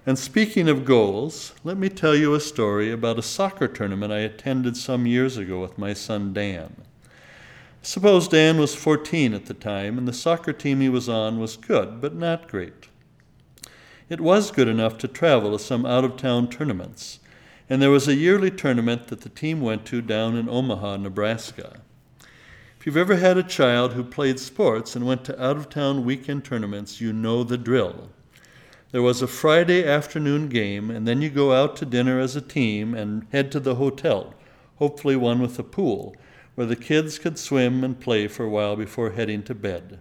And 0.04 0.18
speaking 0.18 0.68
of 0.68 0.84
goals, 0.84 1.54
let 1.64 1.78
me 1.78 1.88
tell 1.88 2.14
you 2.14 2.34
a 2.34 2.40
story 2.40 2.92
about 2.92 3.18
a 3.18 3.22
soccer 3.22 3.68
tournament 3.68 4.12
I 4.12 4.18
attended 4.18 4.76
some 4.76 5.06
years 5.06 5.38
ago 5.38 5.62
with 5.62 5.78
my 5.78 5.94
son 5.94 6.34
Dan. 6.34 6.76
Suppose 7.80 8.28
Dan 8.28 8.58
was 8.58 8.74
14 8.74 9.32
at 9.32 9.46
the 9.46 9.54
time, 9.54 9.96
and 9.96 10.06
the 10.06 10.12
soccer 10.12 10.52
team 10.52 10.82
he 10.82 10.90
was 10.90 11.08
on 11.08 11.40
was 11.40 11.56
good, 11.56 12.02
but 12.02 12.14
not 12.14 12.48
great. 12.48 12.89
It 14.10 14.20
was 14.20 14.50
good 14.50 14.66
enough 14.66 14.98
to 14.98 15.06
travel 15.06 15.52
to 15.52 15.58
some 15.60 15.86
out 15.86 16.04
of 16.04 16.16
town 16.16 16.48
tournaments, 16.50 17.20
and 17.68 17.80
there 17.80 17.92
was 17.92 18.08
a 18.08 18.16
yearly 18.16 18.50
tournament 18.50 19.06
that 19.06 19.20
the 19.20 19.28
team 19.28 19.60
went 19.60 19.86
to 19.86 20.02
down 20.02 20.36
in 20.36 20.48
Omaha, 20.48 20.96
Nebraska. 20.96 21.80
If 22.76 22.86
you've 22.86 22.96
ever 22.96 23.14
had 23.14 23.38
a 23.38 23.44
child 23.44 23.92
who 23.92 24.02
played 24.02 24.40
sports 24.40 24.96
and 24.96 25.06
went 25.06 25.24
to 25.26 25.40
out 25.40 25.56
of 25.56 25.68
town 25.68 26.04
weekend 26.04 26.44
tournaments, 26.44 27.00
you 27.00 27.12
know 27.12 27.44
the 27.44 27.56
drill. 27.56 28.08
There 28.90 29.00
was 29.00 29.22
a 29.22 29.28
Friday 29.28 29.86
afternoon 29.86 30.48
game, 30.48 30.90
and 30.90 31.06
then 31.06 31.22
you 31.22 31.30
go 31.30 31.52
out 31.52 31.76
to 31.76 31.86
dinner 31.86 32.18
as 32.18 32.34
a 32.34 32.40
team 32.40 32.94
and 32.94 33.28
head 33.30 33.52
to 33.52 33.60
the 33.60 33.76
hotel, 33.76 34.34
hopefully 34.80 35.14
one 35.14 35.40
with 35.40 35.56
a 35.60 35.62
pool 35.62 36.16
where 36.56 36.66
the 36.66 36.74
kids 36.74 37.16
could 37.16 37.38
swim 37.38 37.84
and 37.84 38.00
play 38.00 38.26
for 38.26 38.42
a 38.42 38.50
while 38.50 38.74
before 38.74 39.10
heading 39.10 39.44
to 39.44 39.54
bed. 39.54 40.00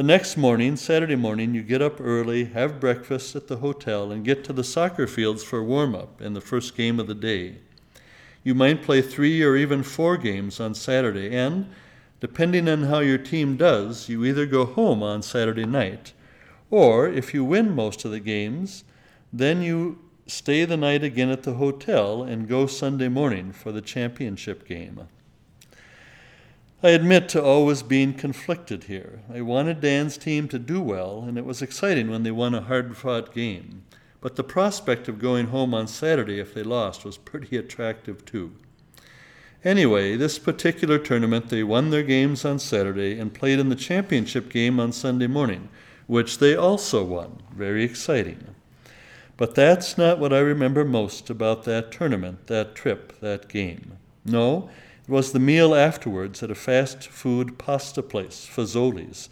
The 0.00 0.06
next 0.06 0.38
morning, 0.38 0.76
Saturday 0.76 1.14
morning, 1.14 1.52
you 1.52 1.62
get 1.62 1.82
up 1.82 2.00
early, 2.00 2.46
have 2.46 2.80
breakfast 2.80 3.36
at 3.36 3.48
the 3.48 3.58
hotel, 3.58 4.10
and 4.10 4.24
get 4.24 4.44
to 4.44 4.52
the 4.54 4.64
soccer 4.64 5.06
fields 5.06 5.44
for 5.44 5.62
warm 5.62 5.94
up 5.94 6.22
in 6.22 6.32
the 6.32 6.40
first 6.40 6.74
game 6.74 6.98
of 6.98 7.06
the 7.06 7.14
day. 7.14 7.56
You 8.42 8.54
might 8.54 8.82
play 8.82 9.02
three 9.02 9.42
or 9.42 9.56
even 9.56 9.82
four 9.82 10.16
games 10.16 10.58
on 10.58 10.74
Saturday, 10.74 11.36
and, 11.36 11.68
depending 12.18 12.66
on 12.66 12.84
how 12.84 13.00
your 13.00 13.18
team 13.18 13.58
does, 13.58 14.08
you 14.08 14.24
either 14.24 14.46
go 14.46 14.64
home 14.64 15.02
on 15.02 15.20
Saturday 15.20 15.66
night, 15.66 16.14
or 16.70 17.06
if 17.06 17.34
you 17.34 17.44
win 17.44 17.74
most 17.74 18.02
of 18.06 18.10
the 18.10 18.20
games, 18.20 18.84
then 19.30 19.60
you 19.60 19.98
stay 20.26 20.64
the 20.64 20.78
night 20.78 21.04
again 21.04 21.28
at 21.28 21.42
the 21.42 21.56
hotel 21.56 22.22
and 22.22 22.48
go 22.48 22.66
Sunday 22.66 23.08
morning 23.08 23.52
for 23.52 23.70
the 23.70 23.82
championship 23.82 24.66
game. 24.66 25.08
I 26.82 26.90
admit 26.90 27.28
to 27.30 27.42
always 27.42 27.82
being 27.82 28.14
conflicted 28.14 28.84
here. 28.84 29.20
I 29.30 29.42
wanted 29.42 29.82
Dan's 29.82 30.16
team 30.16 30.48
to 30.48 30.58
do 30.58 30.80
well, 30.80 31.24
and 31.28 31.36
it 31.36 31.44
was 31.44 31.60
exciting 31.60 32.10
when 32.10 32.22
they 32.22 32.30
won 32.30 32.54
a 32.54 32.62
hard 32.62 32.96
fought 32.96 33.34
game. 33.34 33.82
But 34.22 34.36
the 34.36 34.44
prospect 34.44 35.06
of 35.06 35.18
going 35.18 35.48
home 35.48 35.74
on 35.74 35.88
Saturday 35.88 36.40
if 36.40 36.54
they 36.54 36.62
lost 36.62 37.04
was 37.04 37.18
pretty 37.18 37.58
attractive 37.58 38.24
too. 38.24 38.52
Anyway, 39.62 40.16
this 40.16 40.38
particular 40.38 40.98
tournament, 40.98 41.50
they 41.50 41.62
won 41.62 41.90
their 41.90 42.02
games 42.02 42.46
on 42.46 42.58
Saturday 42.58 43.18
and 43.18 43.34
played 43.34 43.58
in 43.58 43.68
the 43.68 43.76
championship 43.76 44.48
game 44.48 44.80
on 44.80 44.90
Sunday 44.90 45.26
morning, 45.26 45.68
which 46.06 46.38
they 46.38 46.56
also 46.56 47.04
won. 47.04 47.42
Very 47.54 47.84
exciting. 47.84 48.54
But 49.36 49.54
that's 49.54 49.98
not 49.98 50.18
what 50.18 50.32
I 50.32 50.38
remember 50.38 50.86
most 50.86 51.28
about 51.28 51.64
that 51.64 51.92
tournament, 51.92 52.46
that 52.46 52.74
trip, 52.74 53.20
that 53.20 53.48
game. 53.48 53.98
No, 54.24 54.70
was 55.10 55.32
the 55.32 55.38
meal 55.38 55.74
afterwards 55.74 56.42
at 56.42 56.50
a 56.50 56.54
fast 56.54 57.08
food 57.08 57.58
pasta 57.58 58.02
place, 58.02 58.46
Fazoli's, 58.46 59.28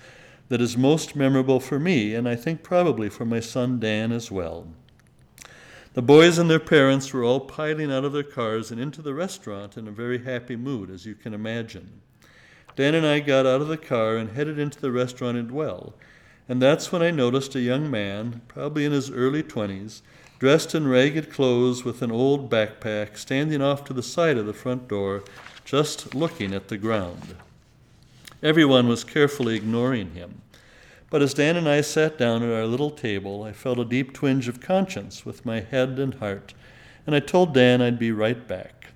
that 0.49 0.61
is 0.61 0.77
most 0.77 1.15
memorable 1.15 1.61
for 1.61 1.79
me, 1.79 2.15
and 2.15 2.29
I 2.29 2.35
think 2.35 2.63
probably 2.63 3.09
for 3.09 3.25
my 3.25 3.41
son 3.41 3.79
Dan 3.79 4.13
as 4.13 4.31
well. 4.31 4.67
The 5.95 6.03
boys 6.03 6.37
and 6.37 6.51
their 6.51 6.59
parents 6.59 7.13
were 7.13 7.25
all 7.25 7.41
piling 7.41 7.93
out 7.93 8.05
of 8.05 8.13
their 8.13 8.23
cars 8.23 8.71
and 8.71 8.81
into 8.81 9.03
the 9.03 9.15
restaurant 9.15 9.77
in 9.77 9.87
a 9.87 9.93
very 9.93 10.25
happy 10.25 10.57
mood, 10.57 10.91
as 10.91 11.07
you 11.07 11.15
can 11.15 11.33
imagine. 11.33 12.01
Dan 12.77 12.95
and 12.95 13.07
I 13.07 13.21
got 13.21 13.47
out 13.47 13.61
of 13.61 13.69
the 13.69 13.77
car 13.77 14.17
and 14.17 14.31
headed 14.31 14.59
into 14.59 14.81
the 14.81 14.93
restaurant 14.93 15.39
as 15.39 15.53
well, 15.53 15.95
and 16.49 16.63
that's 16.63 16.91
when 16.91 17.03
I 17.03 17.11
noticed 17.11 17.55
a 17.55 17.61
young 17.61 17.91
man, 17.91 18.43
probably 18.49 18.85
in 18.85 18.93
his 18.93 19.11
early 19.11 19.43
twenties, 19.43 20.03
dressed 20.39 20.75
in 20.75 20.87
ragged 20.87 21.31
clothes 21.31 21.85
with 21.85 22.01
an 22.01 22.13
old 22.13 22.49
backpack, 22.49 23.17
standing 23.17 23.61
off 23.61 23.85
to 23.85 23.93
the 23.93 24.03
side 24.03 24.39
of 24.39 24.47
the 24.47 24.53
front 24.53 24.89
door 24.89 25.25
just 25.69 26.15
looking 26.15 26.55
at 26.55 26.69
the 26.69 26.79
ground. 26.79 27.37
Everyone 28.43 28.89
was 28.89 29.05
carefully 29.05 29.55
ignoring 29.55 30.13
him. 30.13 30.41
But 31.11 31.21
as 31.21 31.35
Dan 31.35 31.57
and 31.57 31.69
I 31.69 31.83
sat 31.83 32.17
down 32.17 32.43
at 32.43 32.51
our 32.51 32.65
little 32.65 32.91
table, 32.91 33.43
I 33.43 33.53
felt 33.53 33.79
a 33.79 33.85
deep 33.85 34.15
twinge 34.15 34.49
of 34.49 34.63
conscience 34.63 35.27
with 35.27 35.45
my 35.45 35.61
head 35.61 35.99
and 35.99 36.15
heart, 36.15 36.55
and 37.07 37.15
I 37.15 37.21
told 37.21 37.53
Dan 37.53 37.83
I'd 37.83 37.99
be 37.99 38.13
right 38.13 38.49
back. 38.49 38.87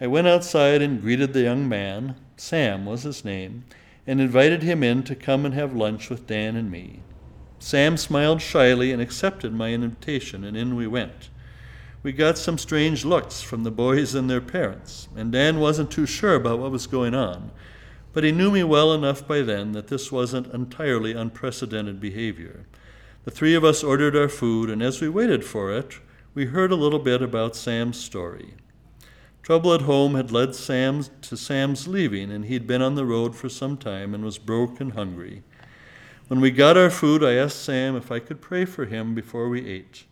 I 0.00 0.08
went 0.08 0.26
outside 0.26 0.82
and 0.82 1.00
greeted 1.00 1.34
the 1.34 1.42
young 1.42 1.68
man, 1.68 2.16
Sam 2.36 2.84
was 2.84 3.04
his 3.04 3.24
name, 3.24 3.62
and 4.04 4.20
invited 4.20 4.64
him 4.64 4.82
in 4.82 5.04
to 5.04 5.14
come 5.14 5.46
and 5.46 5.54
have 5.54 5.72
lunch 5.72 6.10
with 6.10 6.26
Dan 6.26 6.56
and 6.56 6.68
me. 6.68 6.98
Sam 7.60 7.96
smiled 7.96 8.42
shyly 8.42 8.90
and 8.90 9.00
accepted 9.00 9.52
my 9.52 9.72
invitation, 9.72 10.42
and 10.42 10.56
in 10.56 10.74
we 10.74 10.88
went 10.88 11.28
we 12.02 12.10
got 12.12 12.36
some 12.36 12.58
strange 12.58 13.04
looks 13.04 13.42
from 13.42 13.62
the 13.62 13.70
boys 13.70 14.14
and 14.14 14.28
their 14.28 14.40
parents, 14.40 15.08
and 15.14 15.30
Dan 15.30 15.60
wasn't 15.60 15.90
too 15.90 16.06
sure 16.06 16.34
about 16.34 16.58
what 16.58 16.72
was 16.72 16.86
going 16.88 17.14
on. 17.14 17.52
But 18.12 18.24
he 18.24 18.32
knew 18.32 18.50
me 18.50 18.64
well 18.64 18.92
enough 18.92 19.26
by 19.26 19.42
then 19.42 19.72
that 19.72 19.86
this 19.86 20.10
wasn't 20.10 20.52
entirely 20.52 21.12
unprecedented 21.12 22.00
behavior. 22.00 22.66
The 23.24 23.30
three 23.30 23.54
of 23.54 23.64
us 23.64 23.84
ordered 23.84 24.16
our 24.16 24.28
food, 24.28 24.68
and 24.68 24.82
as 24.82 25.00
we 25.00 25.08
waited 25.08 25.44
for 25.44 25.72
it, 25.72 26.00
we 26.34 26.46
heard 26.46 26.72
a 26.72 26.76
little 26.76 26.98
bit 26.98 27.22
about 27.22 27.54
Sam's 27.54 27.98
story. 27.98 28.54
Trouble 29.42 29.72
at 29.72 29.82
home 29.82 30.14
had 30.14 30.32
led 30.32 30.54
Sam 30.54 31.04
to 31.22 31.36
Sam's 31.36 31.86
leaving, 31.86 32.32
and 32.32 32.46
he'd 32.46 32.66
been 32.66 32.82
on 32.82 32.96
the 32.96 33.06
road 33.06 33.36
for 33.36 33.48
some 33.48 33.76
time 33.76 34.14
and 34.14 34.24
was 34.24 34.38
broke 34.38 34.80
and 34.80 34.92
hungry. 34.92 35.42
When 36.28 36.40
we 36.40 36.50
got 36.50 36.76
our 36.76 36.90
food, 36.90 37.22
I 37.22 37.34
asked 37.34 37.62
Sam 37.62 37.94
if 37.94 38.10
I 38.10 38.18
could 38.18 38.40
pray 38.40 38.64
for 38.64 38.86
him 38.86 39.14
before 39.14 39.48
we 39.48 39.66
ate. 39.66 40.04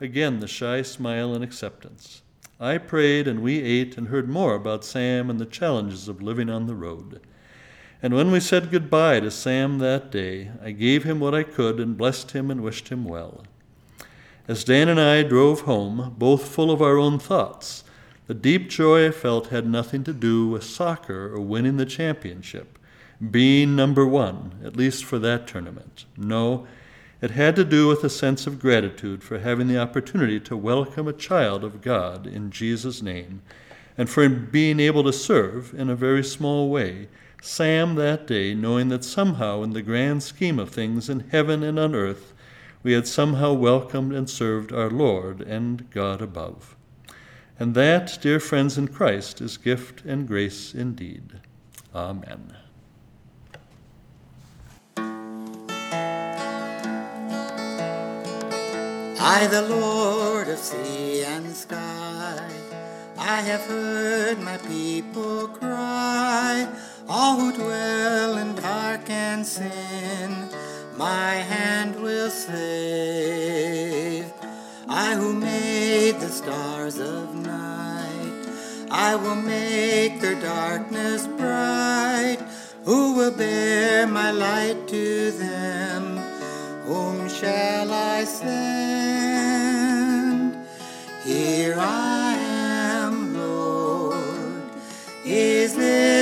Again, 0.00 0.40
the 0.40 0.48
shy 0.48 0.80
smile 0.80 1.34
and 1.34 1.44
acceptance. 1.44 2.22
I 2.58 2.78
prayed 2.78 3.28
and 3.28 3.42
we 3.42 3.60
ate 3.60 3.98
and 3.98 4.08
heard 4.08 4.28
more 4.28 4.54
about 4.54 4.84
Sam 4.84 5.28
and 5.28 5.38
the 5.38 5.46
challenges 5.46 6.08
of 6.08 6.22
living 6.22 6.48
on 6.48 6.66
the 6.66 6.74
road. 6.74 7.20
And 8.02 8.14
when 8.14 8.30
we 8.30 8.40
said 8.40 8.70
goodbye 8.70 9.20
to 9.20 9.30
Sam 9.30 9.78
that 9.78 10.10
day, 10.10 10.52
I 10.62 10.70
gave 10.70 11.04
him 11.04 11.20
what 11.20 11.34
I 11.34 11.42
could 11.42 11.78
and 11.78 11.98
blessed 11.98 12.30
him 12.30 12.50
and 12.50 12.62
wished 12.62 12.88
him 12.88 13.04
well. 13.04 13.44
As 14.48 14.64
Dan 14.64 14.88
and 14.88 14.98
I 14.98 15.22
drove 15.22 15.62
home, 15.62 16.14
both 16.16 16.48
full 16.48 16.70
of 16.70 16.80
our 16.80 16.96
own 16.96 17.18
thoughts, 17.18 17.84
the 18.26 18.34
deep 18.34 18.70
joy 18.70 19.08
I 19.08 19.10
felt 19.10 19.48
had 19.48 19.66
nothing 19.66 20.02
to 20.04 20.14
do 20.14 20.48
with 20.48 20.64
soccer 20.64 21.34
or 21.34 21.40
winning 21.40 21.76
the 21.76 21.84
championship, 21.84 22.78
being 23.30 23.76
number 23.76 24.06
one, 24.06 24.54
at 24.64 24.76
least 24.76 25.04
for 25.04 25.18
that 25.18 25.46
tournament. 25.46 26.06
No, 26.16 26.66
it 27.20 27.32
had 27.32 27.56
to 27.56 27.64
do 27.64 27.88
with 27.88 28.02
a 28.04 28.10
sense 28.10 28.46
of 28.46 28.58
gratitude 28.58 29.22
for 29.22 29.38
having 29.38 29.68
the 29.68 29.78
opportunity 29.78 30.40
to 30.40 30.56
welcome 30.56 31.06
a 31.06 31.12
child 31.12 31.64
of 31.64 31.82
God 31.82 32.26
in 32.26 32.50
Jesus' 32.50 33.02
name, 33.02 33.42
and 33.98 34.08
for 34.08 34.28
being 34.28 34.80
able 34.80 35.04
to 35.04 35.12
serve, 35.12 35.74
in 35.74 35.90
a 35.90 35.96
very 35.96 36.24
small 36.24 36.70
way, 36.70 37.08
Sam 37.42 37.94
that 37.94 38.26
day, 38.26 38.54
knowing 38.54 38.88
that 38.88 39.04
somehow, 39.04 39.62
in 39.62 39.72
the 39.72 39.82
grand 39.82 40.22
scheme 40.22 40.58
of 40.58 40.70
things 40.70 41.08
in 41.08 41.28
heaven 41.30 41.62
and 41.62 41.78
on 41.78 41.94
earth, 41.94 42.32
we 42.82 42.92
had 42.92 43.06
somehow 43.06 43.52
welcomed 43.52 44.12
and 44.12 44.28
served 44.28 44.72
our 44.72 44.90
Lord 44.90 45.42
and 45.42 45.90
God 45.90 46.22
above. 46.22 46.76
And 47.58 47.74
that, 47.74 48.18
dear 48.22 48.40
friends 48.40 48.78
in 48.78 48.88
Christ, 48.88 49.40
is 49.40 49.58
gift 49.58 50.04
and 50.06 50.26
grace 50.26 50.74
indeed. 50.74 51.40
Amen. 51.94 52.56
I, 59.22 59.46
the 59.48 59.60
Lord 59.60 60.48
of 60.48 60.58
sea 60.58 61.22
and 61.24 61.54
sky, 61.54 62.48
I 63.18 63.42
have 63.42 63.60
heard 63.66 64.40
my 64.40 64.56
people 64.56 65.48
cry, 65.48 66.66
all 67.06 67.38
who 67.38 67.52
dwell 67.52 68.38
in 68.38 68.54
dark 68.54 69.10
and 69.10 69.44
sin, 69.44 70.48
my 70.96 71.34
hand 71.34 71.96
will 72.02 72.30
save. 72.30 74.24
I 74.88 75.14
who 75.16 75.34
made 75.34 76.18
the 76.18 76.30
stars 76.30 76.98
of 76.98 77.34
night, 77.34 78.46
I 78.90 79.16
will 79.16 79.36
make 79.36 80.22
their 80.22 80.40
darkness 80.40 81.26
bright. 81.26 82.38
Who 82.84 83.16
will 83.16 83.32
bear 83.32 84.06
my 84.06 84.30
light 84.30 84.88
to 84.88 85.30
them? 85.32 86.19
Whom 86.90 87.28
shall 87.28 87.92
I 87.92 88.24
send? 88.24 88.56
Here 91.22 91.76
I 91.78 92.34
am, 92.34 93.32
Lord. 93.32 94.64
Is 95.24 95.76
it 95.78 96.19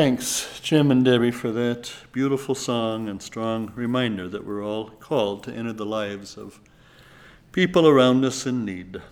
Thanks, 0.00 0.60
Jim 0.60 0.92
and 0.92 1.04
Debbie, 1.04 1.32
for 1.32 1.50
that 1.50 1.92
beautiful 2.12 2.54
song 2.54 3.08
and 3.08 3.20
strong 3.20 3.72
reminder 3.74 4.28
that 4.28 4.46
we're 4.46 4.64
all 4.64 4.90
called 4.90 5.42
to 5.42 5.52
enter 5.52 5.72
the 5.72 5.84
lives 5.84 6.38
of 6.38 6.60
people 7.50 7.84
around 7.84 8.24
us 8.24 8.46
in 8.46 8.64
need. 8.64 9.02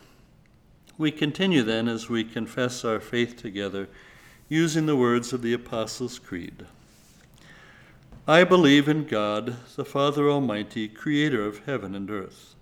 We 0.97 1.11
continue 1.11 1.65
then 1.65 1.89
as 1.89 2.09
we 2.09 2.23
confess 2.23 2.85
our 2.85 3.01
faith 3.01 3.37
together 3.37 3.89
using 4.49 4.87
the 4.87 4.95
words 4.95 5.33
of 5.33 5.43
the 5.43 5.53
Apostles' 5.53 6.21
Creed. 6.21 6.67
I 8.29 8.45
believe 8.45 8.89
in 8.89 9.07
God, 9.07 9.57
the 9.75 9.85
Father 9.85 10.31
Almighty, 10.31 10.87
creator 10.87 11.45
of 11.45 11.65
heaven 11.65 11.97
and 11.97 12.09
earth. 12.09 12.55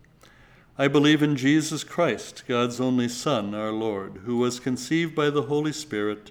I 0.79 0.89
believe 0.89 1.23
in 1.23 1.37
Jesus 1.37 1.85
Christ, 1.85 2.45
God's 2.49 2.81
only 2.81 3.09
Son, 3.09 3.55
our 3.55 3.71
Lord, 3.71 4.23
who 4.25 4.39
was 4.39 4.61
conceived 4.61 5.15
by 5.15 5.29
the 5.29 5.43
Holy 5.43 5.73
Spirit, 5.75 6.31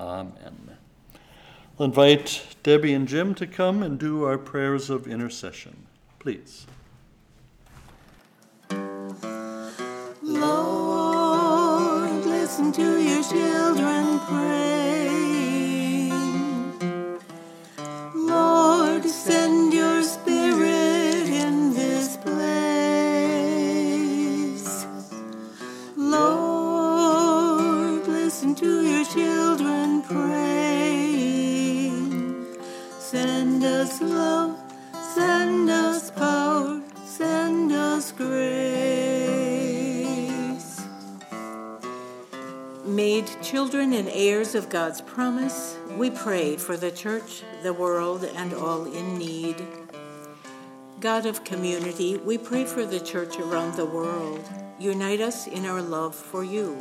Amen. 0.00 0.78
I'll 1.78 1.84
invite 1.84 2.56
Debbie 2.62 2.94
and 2.94 3.06
Jim 3.06 3.34
to 3.34 3.46
come 3.46 3.82
and 3.82 3.98
do 3.98 4.24
our 4.24 4.38
prayers 4.38 4.88
of 4.88 5.06
intercession. 5.06 5.86
Please. 6.18 6.66
Lord, 10.22 12.24
listen 12.24 12.72
to 12.72 13.02
your 13.02 13.22
children 13.22 14.18
pray. 14.20 16.10
Lord, 18.14 19.04
send 19.04 19.74
your 19.74 19.79
us 34.02 34.10
love, 34.10 34.58
send 35.14 35.70
us 35.70 36.10
power, 36.10 36.80
send 37.04 37.72
us 37.72 38.12
grace. 38.12 38.40
Made 42.84 43.26
children 43.42 43.92
and 43.92 44.08
heirs 44.08 44.54
of 44.54 44.68
God's 44.68 45.00
promise, 45.00 45.76
we 45.96 46.10
pray 46.10 46.56
for 46.56 46.76
the 46.76 46.90
church, 46.90 47.42
the 47.62 47.72
world, 47.72 48.24
and 48.24 48.52
all 48.54 48.84
in 48.84 49.18
need. 49.18 49.56
God 51.00 51.24
of 51.26 51.44
community, 51.44 52.16
we 52.18 52.36
pray 52.36 52.64
for 52.64 52.84
the 52.84 53.00
church 53.00 53.38
around 53.38 53.76
the 53.76 53.86
world. 53.86 54.44
Unite 54.78 55.20
us 55.20 55.46
in 55.46 55.66
our 55.66 55.82
love 55.82 56.14
for 56.14 56.44
you. 56.44 56.78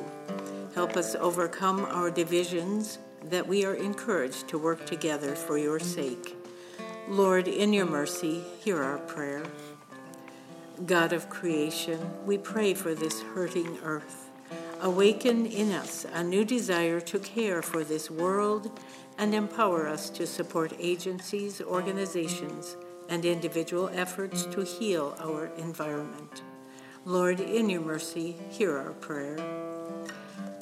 Help 0.75 0.95
us 0.97 1.15
overcome 1.15 1.85
our 1.85 2.11
divisions, 2.11 2.99
that 3.23 3.47
we 3.47 3.65
are 3.65 3.75
encouraged 3.75 4.47
to 4.47 4.57
work 4.57 4.85
together 4.85 5.35
for 5.35 5.57
your 5.57 5.79
sake. 5.79 6.38
Lord, 7.09 7.47
in 7.47 7.73
your 7.73 7.87
mercy, 7.87 8.43
hear 8.59 8.83
our 8.83 8.99
prayer. 8.99 9.41
God 10.85 11.11
of 11.11 11.27
creation, 11.27 11.99
we 12.23 12.37
pray 12.37 12.75
for 12.75 12.93
this 12.93 13.23
hurting 13.33 13.79
earth. 13.83 14.29
Awaken 14.81 15.47
in 15.47 15.71
us 15.71 16.05
a 16.13 16.23
new 16.23 16.45
desire 16.45 17.01
to 17.01 17.17
care 17.17 17.63
for 17.63 17.83
this 17.83 18.11
world 18.11 18.79
and 19.17 19.33
empower 19.33 19.87
us 19.87 20.11
to 20.11 20.27
support 20.27 20.71
agencies, 20.77 21.61
organizations, 21.61 22.77
and 23.09 23.25
individual 23.25 23.89
efforts 23.91 24.43
to 24.45 24.61
heal 24.61 25.17
our 25.19 25.47
environment. 25.57 26.43
Lord, 27.05 27.39
in 27.39 27.71
your 27.71 27.81
mercy, 27.81 28.35
hear 28.51 28.77
our 28.77 28.91
prayer. 28.91 29.35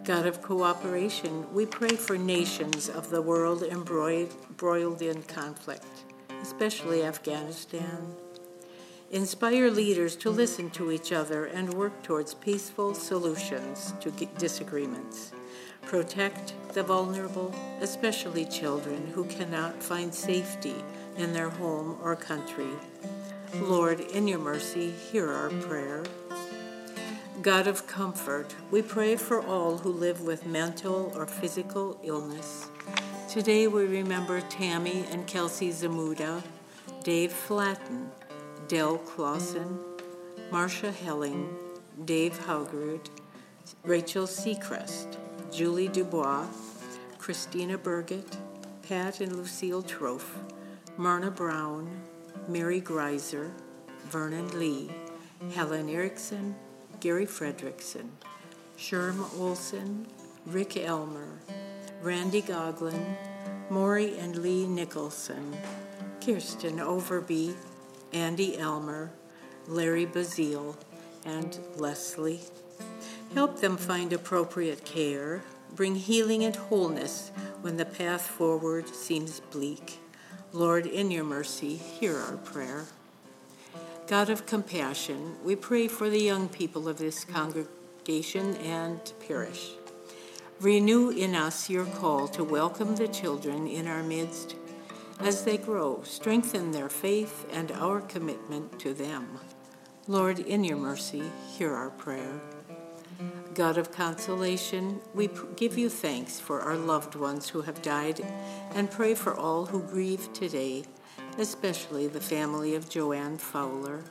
God 0.06 0.26
of 0.26 0.42
cooperation, 0.42 1.46
we 1.54 1.66
pray 1.66 1.98
for 1.98 2.18
nations 2.18 2.88
of 2.88 3.10
the 3.10 3.22
world 3.22 3.64
embroiled 3.64 5.02
in 5.02 5.24
conflict, 5.24 5.97
especially 6.42 7.04
Afghanistan. 7.04 8.16
Inspire 9.12 9.72
leaders 9.72 10.16
to 10.18 10.30
listen 10.30 10.70
to 10.72 10.92
each 10.92 11.12
other 11.12 11.46
and 11.46 11.74
work 11.74 12.04
towards 12.04 12.34
peaceful 12.34 12.94
solutions 12.94 13.94
to 14.02 14.12
disagreements. 14.38 15.32
Protect 15.84 16.54
the 16.74 16.84
vulnerable, 16.84 17.56
especially 17.80 18.44
children 18.44 19.08
who 19.16 19.24
cannot 19.26 19.82
find 19.82 20.14
safety 20.14 20.76
in 21.18 21.32
their 21.32 21.50
home 21.50 21.98
or 22.04 22.18
country. 22.18 22.68
Lord, 23.56 24.02
in 24.02 24.28
your 24.28 24.40
mercy, 24.40 24.92
hear 24.92 25.32
our 25.32 25.50
prayer. 25.50 26.04
God 27.42 27.68
of 27.68 27.88
comfort, 27.88 28.54
we 28.72 28.82
pray 28.82 29.16
for 29.16 29.42
all 29.42 29.78
who 29.78 29.92
live 29.92 30.22
with 30.22 30.46
mental 30.46 31.14
or 31.16 31.26
physical 31.26 31.98
illness. 32.04 32.67
Today 33.28 33.68
we 33.68 33.84
remember 33.84 34.40
Tammy 34.40 35.04
and 35.12 35.28
Kelsey 35.28 35.70
Zamuda, 35.70 36.42
Dave 37.04 37.34
Flatten, 37.34 38.10
Dell 38.70 39.00
Clausen, 39.00 39.78
Marcia 40.50 40.94
Helling, 40.94 41.50
Dave 42.06 42.40
Haugerud, 42.48 43.06
Rachel 43.84 44.28
Seacrest, 44.28 45.18
Julie 45.52 45.90
Dubois, 45.90 46.48
Christina 47.18 47.78
Burgett, 47.78 48.38
Pat 48.88 49.20
and 49.20 49.36
Lucille 49.36 49.84
Trofe, 49.84 50.40
Myrna 50.96 51.30
Brown, 51.30 52.02
Mary 52.48 52.80
Greiser, 52.80 53.52
Vernon 54.06 54.58
Lee, 54.58 54.90
Helen 55.54 55.90
Erickson, 55.90 56.56
Gary 57.02 57.26
Fredrickson, 57.26 58.08
Sherm 58.78 59.20
Olson, 59.38 60.08
Rick 60.46 60.78
Elmer, 60.78 61.40
Randy 62.02 62.42
Goglin, 62.42 63.16
Maury 63.70 64.18
and 64.20 64.38
Lee 64.38 64.68
Nicholson, 64.68 65.58
Kirsten 66.24 66.78
Overby, 66.78 67.56
Andy 68.14 68.58
Elmer, 68.58 69.12
Larry 69.68 70.06
Bazile, 70.06 70.76
and 71.26 71.60
Leslie. 71.76 72.42
Help 73.34 73.60
them 73.60 73.78
find 73.78 74.14
appropriate 74.14 74.86
care, 74.86 75.42
bring 75.76 75.96
healing 75.96 76.44
and 76.44 76.56
wholeness 76.56 77.32
when 77.62 77.78
the 77.78 77.86
path 77.86 78.22
forward 78.22 78.88
seems 78.88 79.40
bleak. 79.40 80.00
Lord, 80.54 80.86
in 80.86 81.12
your 81.12 81.24
mercy, 81.24 81.76
hear 81.76 82.18
our 82.18 82.38
prayer. 82.38 82.86
God 84.08 84.30
of 84.30 84.46
compassion, 84.46 85.36
we 85.44 85.56
pray 85.56 85.88
for 85.88 86.10
the 86.10 86.22
young 86.22 86.48
people 86.48 86.88
of 86.88 87.00
this 87.00 87.26
congregation 87.26 88.56
and 88.58 89.02
parish. 89.28 89.72
Renew 90.60 91.12
in 91.12 91.36
us 91.36 91.70
your 91.70 91.86
call 91.86 92.28
to 92.30 92.44
welcome 92.44 92.96
the 92.96 93.08
children 93.08 93.68
in 93.68 93.88
our 93.88 94.02
midst 94.02 94.56
as 95.20 95.44
they 95.44 95.56
grow, 95.56 96.02
strengthen 96.02 96.72
their 96.72 96.90
faith 96.90 97.46
and 97.52 97.72
our 97.74 98.02
commitment 98.02 98.80
to 98.80 98.96
them. 98.96 99.40
Lord, 100.08 100.40
in 100.40 100.64
your 100.64 100.78
mercy, 100.78 101.24
hear 101.48 101.76
our 101.76 101.92
prayer. 101.92 102.42
God 103.54 103.78
of 103.78 103.92
consolation, 103.92 105.00
we 105.14 105.30
give 105.56 105.78
you 105.78 105.90
thanks 105.90 106.40
for 106.40 106.62
our 106.62 106.76
loved 106.76 107.14
ones 107.14 107.50
who 107.50 107.62
have 107.62 107.84
died 107.84 108.26
and 108.74 108.90
pray 108.90 109.14
for 109.14 109.36
all 109.36 109.68
who 109.68 109.84
grieve 109.84 110.34
today, 110.34 110.86
especially 111.38 112.08
the 112.08 112.20
family 112.20 112.74
of 112.74 112.90
Joanne 112.90 113.38
Fowler. 113.38 114.04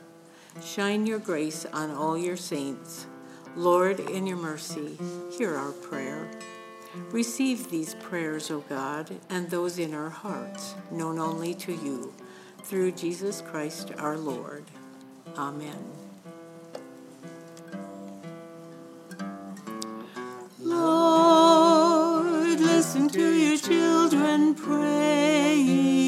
Shine 0.63 1.05
your 1.05 1.19
grace 1.19 1.65
on 1.73 1.91
all 1.91 2.17
your 2.17 2.37
saints. 2.37 3.05
Lord, 3.55 3.99
in 3.99 4.27
your 4.27 4.37
mercy, 4.37 4.97
hear 5.31 5.55
our 5.55 5.71
prayer. 5.71 6.29
Receive 7.11 7.69
these 7.69 7.95
prayers, 7.95 8.51
O 8.51 8.59
God, 8.61 9.15
and 9.29 9.49
those 9.49 9.79
in 9.79 9.93
our 9.93 10.09
hearts, 10.09 10.75
known 10.91 11.19
only 11.19 11.53
to 11.55 11.71
you, 11.71 12.13
through 12.63 12.91
Jesus 12.93 13.41
Christ 13.41 13.91
our 13.97 14.17
Lord. 14.17 14.65
Amen. 15.37 15.85
Lord, 20.59 22.59
listen 22.59 23.07
to 23.09 23.33
your 23.33 23.57
children 23.57 24.55
praying. 24.55 26.06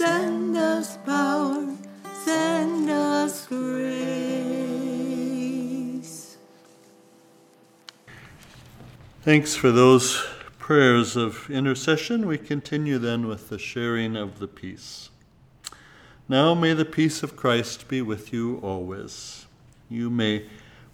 Send 0.00 0.56
us 0.56 0.96
power, 1.04 1.76
send 2.24 2.88
us 2.88 3.46
grace. 3.48 3.68
Thanks 9.20 9.54
for 9.54 9.70
those 9.70 10.24
prayers 10.58 11.16
of 11.16 11.50
intercession. 11.50 12.26
We 12.26 12.38
continue 12.38 12.96
then 12.96 13.26
with 13.26 13.50
the 13.50 13.58
sharing 13.58 14.16
of 14.16 14.38
the 14.38 14.48
peace. 14.48 15.10
Now 16.30 16.54
may 16.54 16.72
the 16.72 16.86
peace 16.86 17.22
of 17.22 17.36
Christ 17.36 17.86
be 17.86 18.00
with 18.00 18.32
you 18.32 18.58
always. 18.62 19.44
You 19.90 20.08
may 20.08 20.46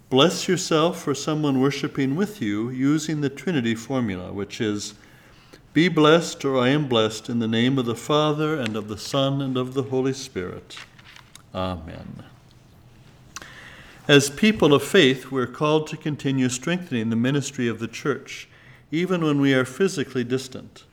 bless 0.09 0.49
yourself 0.49 1.01
for 1.01 1.15
someone 1.15 1.61
worshiping 1.61 2.17
with 2.17 2.41
you 2.41 2.69
using 2.71 3.21
the 3.21 3.29
Trinity 3.29 3.73
formula, 3.73 4.33
which 4.33 4.59
is 4.59 4.95
Be 5.77 5.89
blessed, 5.89 6.43
or 6.43 6.57
I 6.57 6.69
am 6.69 6.87
blessed, 6.87 7.29
in 7.29 7.37
the 7.37 7.47
name 7.47 7.77
of 7.77 7.85
the 7.85 7.93
Father, 7.93 8.59
and 8.59 8.75
of 8.75 8.87
the 8.87 8.97
Son, 8.97 9.43
and 9.43 9.55
of 9.55 9.75
the 9.75 9.83
Holy 9.83 10.11
Spirit. 10.11 10.75
Amen. 11.53 12.23
As 14.07 14.31
people 14.31 14.73
of 14.73 14.81
faith, 14.81 15.29
we're 15.29 15.45
called 15.45 15.85
to 15.85 15.95
continue 15.95 16.49
strengthening 16.49 17.11
the 17.11 17.15
ministry 17.15 17.67
of 17.67 17.77
the 17.77 17.87
church, 17.87 18.49
even 18.89 19.23
when 19.23 19.39
we 19.39 19.53
are 19.53 19.65
physically 19.65 20.23
distant. 20.23 20.83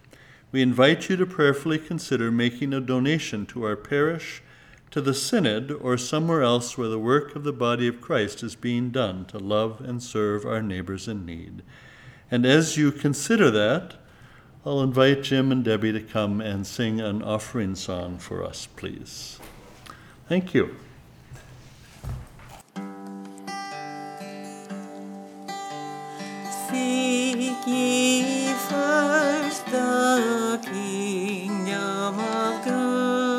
We 0.52 0.60
invite 0.60 1.08
you 1.08 1.16
to 1.16 1.24
prayerfully 1.24 1.78
consider 1.78 2.30
making 2.30 2.74
a 2.74 2.80
donation 2.82 3.46
to 3.46 3.64
our 3.64 3.76
parish, 3.76 4.42
to 4.90 5.00
the 5.00 5.14
synod, 5.14 5.70
or 5.70 5.96
somewhere 5.96 6.42
else 6.42 6.76
where 6.76 6.88
the 6.88 6.98
work 6.98 7.34
of 7.34 7.44
the 7.44 7.54
body 7.54 7.88
of 7.88 8.02
Christ 8.02 8.42
is 8.42 8.54
being 8.54 8.90
done 8.90 9.24
to 9.28 9.38
love 9.38 9.80
and 9.80 10.02
serve 10.02 10.44
our 10.44 10.60
neighbors 10.60 11.08
in 11.08 11.24
need. 11.24 11.62
And 12.30 12.44
as 12.44 12.76
you 12.76 12.92
consider 12.92 13.50
that, 13.50 13.94
I'll 14.66 14.80
invite 14.80 15.22
Jim 15.24 15.52
and 15.52 15.62
Debbie 15.62 15.92
to 15.92 16.00
come 16.00 16.40
and 16.40 16.66
sing 16.66 16.98
an 16.98 17.22
offering 17.22 17.74
song 17.74 18.16
for 18.16 18.42
us, 18.42 18.66
please. 18.76 19.38
Thank 20.26 20.54
you. 20.54 20.74
Seek 26.70 27.66
ye 27.66 28.54
first 28.54 29.66
the 29.66 30.58
kingdom 30.64 32.18
of 32.18 32.64
God 32.64 33.33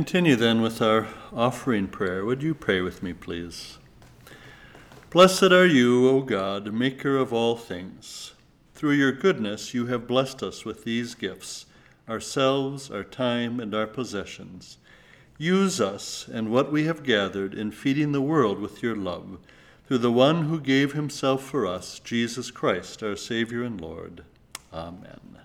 Continue 0.00 0.34
then 0.34 0.62
with 0.62 0.80
our 0.80 1.08
offering 1.30 1.86
prayer. 1.86 2.24
Would 2.24 2.42
you 2.42 2.54
pray 2.54 2.80
with 2.80 3.02
me, 3.02 3.12
please? 3.12 3.76
Blessed 5.10 5.52
are 5.52 5.66
you, 5.66 6.08
O 6.08 6.22
God, 6.22 6.72
maker 6.72 7.18
of 7.18 7.34
all 7.34 7.54
things. 7.54 8.32
through 8.72 8.92
your 8.92 9.12
goodness, 9.12 9.74
you 9.74 9.88
have 9.88 10.06
blessed 10.06 10.42
us 10.42 10.64
with 10.64 10.84
these 10.84 11.14
gifts 11.14 11.66
ourselves, 12.08 12.90
our 12.90 13.04
time, 13.04 13.60
and 13.60 13.74
our 13.74 13.86
possessions. 13.86 14.78
Use 15.36 15.82
us 15.82 16.26
and 16.32 16.50
what 16.50 16.72
we 16.72 16.84
have 16.84 17.02
gathered 17.02 17.52
in 17.52 17.70
feeding 17.70 18.12
the 18.12 18.22
world 18.22 18.58
with 18.58 18.82
your 18.82 18.96
love, 18.96 19.36
through 19.86 19.98
the 19.98 20.10
one 20.10 20.44
who 20.44 20.58
gave 20.58 20.94
himself 20.94 21.44
for 21.44 21.66
us, 21.66 21.98
Jesus 21.98 22.50
Christ, 22.50 23.02
our 23.02 23.16
Savior 23.16 23.62
and 23.62 23.78
Lord. 23.78 24.24
Amen. 24.72 25.40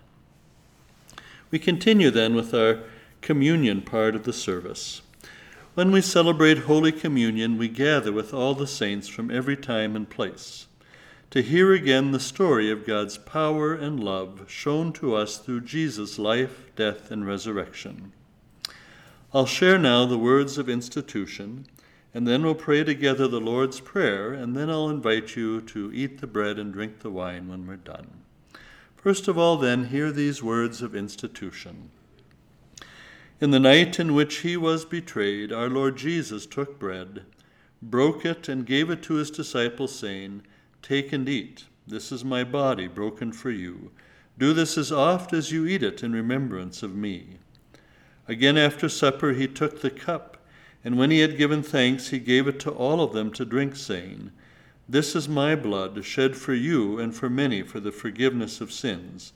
We 1.50 1.58
continue 1.58 2.10
then 2.10 2.34
with 2.34 2.54
our 2.54 2.84
communion 3.26 3.82
part 3.82 4.14
of 4.14 4.22
the 4.22 4.32
service. 4.32 5.02
When 5.74 5.90
we 5.90 6.00
celebrate 6.00 6.58
Holy 6.58 6.92
Communion, 6.92 7.58
we 7.58 7.68
gather 7.68 8.12
with 8.12 8.32
all 8.32 8.54
the 8.54 8.68
saints 8.68 9.08
from 9.08 9.32
every 9.32 9.56
time 9.56 9.96
and 9.96 10.08
place 10.08 10.68
to 11.32 11.42
hear 11.42 11.72
again 11.72 12.12
the 12.12 12.20
story 12.20 12.70
of 12.70 12.86
God's 12.86 13.18
power 13.18 13.74
and 13.74 14.02
love 14.02 14.44
shown 14.46 14.92
to 14.92 15.16
us 15.16 15.38
through 15.38 15.62
Jesus' 15.62 16.20
life, 16.20 16.70
death, 16.76 17.10
and 17.10 17.26
resurrection. 17.26 18.12
I'll 19.34 19.44
share 19.44 19.76
now 19.76 20.06
the 20.06 20.16
words 20.16 20.56
of 20.56 20.68
institution, 20.68 21.66
and 22.14 22.28
then 22.28 22.44
we'll 22.44 22.54
pray 22.54 22.84
together 22.84 23.26
the 23.26 23.40
Lord's 23.40 23.80
Prayer, 23.80 24.32
and 24.32 24.56
then 24.56 24.70
I'll 24.70 24.88
invite 24.88 25.34
you 25.34 25.60
to 25.62 25.90
eat 25.92 26.20
the 26.20 26.28
bread 26.28 26.60
and 26.60 26.72
drink 26.72 27.00
the 27.00 27.10
wine 27.10 27.48
when 27.48 27.66
we're 27.66 27.74
done. 27.74 28.22
First 28.94 29.26
of 29.26 29.36
all, 29.36 29.56
then, 29.56 29.86
hear 29.86 30.12
these 30.12 30.44
words 30.44 30.80
of 30.80 30.94
institution. 30.94 31.90
In 33.38 33.50
the 33.50 33.60
night 33.60 34.00
in 34.00 34.14
which 34.14 34.36
he 34.38 34.56
was 34.56 34.86
betrayed, 34.86 35.52
our 35.52 35.68
Lord 35.68 35.98
Jesus 35.98 36.46
took 36.46 36.78
bread, 36.78 37.24
broke 37.82 38.24
it, 38.24 38.48
and 38.48 38.64
gave 38.64 38.88
it 38.88 39.02
to 39.02 39.14
his 39.14 39.30
disciples, 39.30 39.94
saying, 39.94 40.40
Take 40.80 41.12
and 41.12 41.28
eat. 41.28 41.66
This 41.86 42.10
is 42.10 42.24
my 42.24 42.44
body 42.44 42.86
broken 42.88 43.32
for 43.32 43.50
you. 43.50 43.90
Do 44.38 44.54
this 44.54 44.78
as 44.78 44.90
oft 44.90 45.34
as 45.34 45.52
you 45.52 45.66
eat 45.66 45.82
it 45.82 46.02
in 46.02 46.12
remembrance 46.12 46.82
of 46.82 46.94
me. 46.94 47.36
Again 48.26 48.56
after 48.56 48.88
supper 48.88 49.34
he 49.34 49.46
took 49.46 49.82
the 49.82 49.90
cup, 49.90 50.38
and 50.82 50.96
when 50.96 51.10
he 51.10 51.20
had 51.20 51.36
given 51.36 51.62
thanks, 51.62 52.08
he 52.08 52.18
gave 52.18 52.48
it 52.48 52.58
to 52.60 52.70
all 52.70 53.02
of 53.02 53.12
them 53.12 53.30
to 53.32 53.44
drink, 53.44 53.76
saying, 53.76 54.32
This 54.88 55.14
is 55.14 55.28
my 55.28 55.54
blood, 55.54 56.02
shed 56.06 56.36
for 56.36 56.54
you 56.54 56.98
and 56.98 57.14
for 57.14 57.28
many 57.28 57.60
for 57.60 57.80
the 57.80 57.92
forgiveness 57.92 58.62
of 58.62 58.72
sins. 58.72 59.34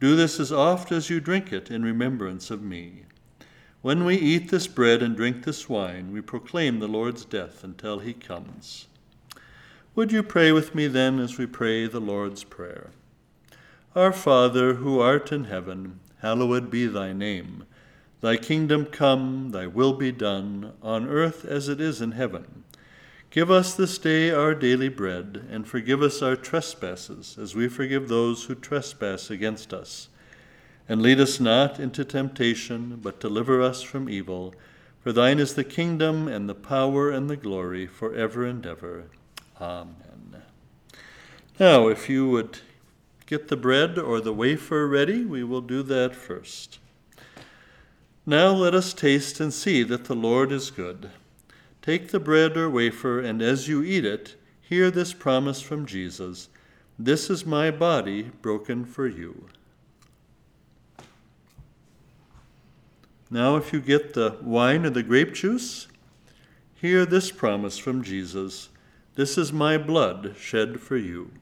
Do 0.00 0.16
this 0.16 0.38
as 0.38 0.52
oft 0.52 0.92
as 0.92 1.08
you 1.08 1.18
drink 1.18 1.50
it 1.50 1.70
in 1.70 1.82
remembrance 1.82 2.50
of 2.50 2.60
me. 2.60 3.04
When 3.80 4.04
we 4.04 4.16
eat 4.16 4.50
this 4.50 4.66
bread 4.66 5.02
and 5.02 5.16
drink 5.16 5.44
this 5.44 5.68
wine, 5.68 6.10
we 6.12 6.20
proclaim 6.20 6.80
the 6.80 6.88
Lord's 6.88 7.24
death 7.24 7.62
until 7.62 8.00
he 8.00 8.12
comes. 8.12 8.88
Would 9.94 10.10
you 10.10 10.24
pray 10.24 10.50
with 10.50 10.74
me 10.74 10.88
then 10.88 11.20
as 11.20 11.38
we 11.38 11.46
pray 11.46 11.86
the 11.86 12.00
Lord's 12.00 12.42
Prayer? 12.42 12.90
Our 13.94 14.12
Father, 14.12 14.74
who 14.74 14.98
art 14.98 15.30
in 15.30 15.44
heaven, 15.44 16.00
hallowed 16.22 16.70
be 16.70 16.86
thy 16.86 17.12
name. 17.12 17.66
Thy 18.20 18.36
kingdom 18.36 18.84
come, 18.84 19.52
thy 19.52 19.68
will 19.68 19.92
be 19.92 20.10
done, 20.10 20.72
on 20.82 21.08
earth 21.08 21.44
as 21.44 21.68
it 21.68 21.80
is 21.80 22.00
in 22.00 22.12
heaven. 22.12 22.64
Give 23.30 23.48
us 23.48 23.74
this 23.74 23.96
day 23.96 24.30
our 24.30 24.56
daily 24.56 24.88
bread, 24.88 25.46
and 25.50 25.68
forgive 25.68 26.02
us 26.02 26.20
our 26.20 26.34
trespasses, 26.34 27.38
as 27.40 27.54
we 27.54 27.68
forgive 27.68 28.08
those 28.08 28.44
who 28.44 28.56
trespass 28.56 29.30
against 29.30 29.72
us. 29.72 30.08
And 30.88 31.02
lead 31.02 31.20
us 31.20 31.38
not 31.38 31.78
into 31.78 32.04
temptation, 32.04 32.98
but 33.02 33.20
deliver 33.20 33.60
us 33.60 33.82
from 33.82 34.08
evil. 34.08 34.54
For 35.00 35.12
thine 35.12 35.38
is 35.38 35.54
the 35.54 35.64
kingdom, 35.64 36.28
and 36.28 36.48
the 36.48 36.54
power, 36.54 37.10
and 37.10 37.28
the 37.28 37.36
glory, 37.36 37.86
for 37.86 38.14
ever 38.14 38.44
and 38.44 38.64
ever. 38.64 39.04
Amen. 39.60 40.42
Now, 41.60 41.88
if 41.88 42.08
you 42.08 42.30
would 42.30 42.60
get 43.26 43.48
the 43.48 43.56
bread 43.56 43.98
or 43.98 44.20
the 44.20 44.32
wafer 44.32 44.86
ready, 44.88 45.24
we 45.24 45.44
will 45.44 45.60
do 45.60 45.82
that 45.82 46.14
first. 46.16 46.78
Now 48.24 48.52
let 48.52 48.74
us 48.74 48.94
taste 48.94 49.40
and 49.40 49.52
see 49.52 49.82
that 49.82 50.04
the 50.04 50.14
Lord 50.14 50.52
is 50.52 50.70
good. 50.70 51.10
Take 51.82 52.10
the 52.10 52.20
bread 52.20 52.56
or 52.56 52.70
wafer, 52.70 53.20
and 53.20 53.42
as 53.42 53.68
you 53.68 53.82
eat 53.82 54.04
it, 54.04 54.36
hear 54.60 54.90
this 54.90 55.14
promise 55.14 55.60
from 55.60 55.86
Jesus 55.86 56.48
This 56.98 57.30
is 57.30 57.46
my 57.46 57.70
body 57.70 58.22
broken 58.42 58.84
for 58.84 59.06
you. 59.08 59.46
Now, 63.30 63.56
if 63.56 63.72
you 63.72 63.80
get 63.80 64.14
the 64.14 64.36
wine 64.42 64.86
or 64.86 64.90
the 64.90 65.02
grape 65.02 65.34
juice, 65.34 65.86
hear 66.74 67.04
this 67.04 67.30
promise 67.30 67.78
from 67.78 68.02
Jesus 68.02 68.70
this 69.18 69.36
is 69.36 69.52
my 69.52 69.76
blood 69.76 70.36
shed 70.38 70.80
for 70.80 70.96
you. 70.96 71.32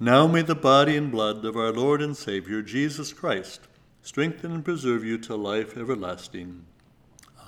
Now 0.00 0.26
may 0.26 0.40
the 0.40 0.54
body 0.54 0.96
and 0.96 1.12
blood 1.12 1.44
of 1.44 1.58
our 1.58 1.72
Lord 1.72 2.00
and 2.00 2.16
Savior 2.16 2.62
Jesus 2.62 3.12
Christ 3.12 3.68
strengthen 4.00 4.50
and 4.50 4.64
preserve 4.64 5.04
you 5.04 5.18
to 5.18 5.36
life 5.36 5.76
everlasting. 5.76 6.64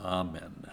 Amen. 0.03 0.67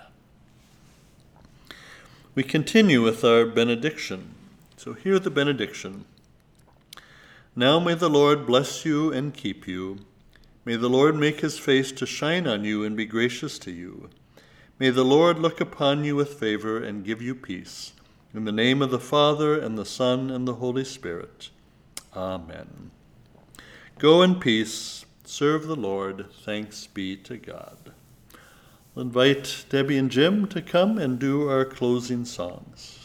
We 2.36 2.44
continue 2.44 3.02
with 3.02 3.24
our 3.24 3.46
benediction. 3.46 4.36
So 4.76 4.92
hear 4.92 5.20
the 5.20 5.32
benediction. 5.32 6.04
Now 7.60 7.78
may 7.78 7.94
the 7.94 8.10
Lord 8.10 8.46
bless 8.46 8.86
you 8.86 9.12
and 9.12 9.34
keep 9.34 9.68
you. 9.68 9.98
May 10.64 10.78
the 10.78 10.88
Lord 10.88 11.18
make 11.18 11.42
his 11.42 11.60
face 11.60 11.92
to 11.92 12.06
shine 12.06 12.48
on 12.48 12.64
you 12.64 12.86
and 12.86 12.96
be 12.96 13.06
gracious 13.06 13.60
to 13.60 13.70
you. 13.70 14.10
May 14.80 14.92
the 14.92 15.04
Lord 15.04 15.40
look 15.40 15.60
upon 15.60 16.06
you 16.06 16.16
with 16.16 16.40
favor 16.40 16.82
and 16.82 17.04
give 17.04 17.22
you 17.22 17.36
peace. 17.36 17.92
In 18.34 18.46
the 18.46 18.54
name 18.54 18.82
of 18.82 18.92
the 18.92 18.98
Father, 18.98 19.60
and 19.60 19.78
the 19.78 19.84
Son, 19.84 20.30
and 20.30 20.48
the 20.48 20.54
Holy 20.54 20.86
Spirit. 20.86 21.50
Amen. 22.16 22.92
Go 23.98 24.22
in 24.22 24.36
peace. 24.40 25.06
Serve 25.26 25.68
the 25.68 25.76
Lord. 25.76 26.28
Thanks 26.46 26.88
be 26.88 27.18
to 27.18 27.36
God. 27.36 27.92
I'll 28.96 29.04
invite 29.04 29.66
Debbie 29.68 29.98
and 29.98 30.10
Jim 30.10 30.48
to 30.48 30.62
come 30.62 30.98
and 30.98 31.20
do 31.20 31.50
our 31.50 31.66
closing 31.66 32.24
songs. 32.24 32.99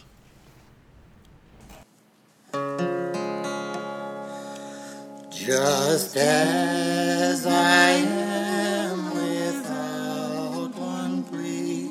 Just 5.46 6.16
as 6.16 7.46
I 7.46 7.90
am 7.90 9.14
without 9.14 10.74
one 10.74 11.22
plea, 11.24 11.90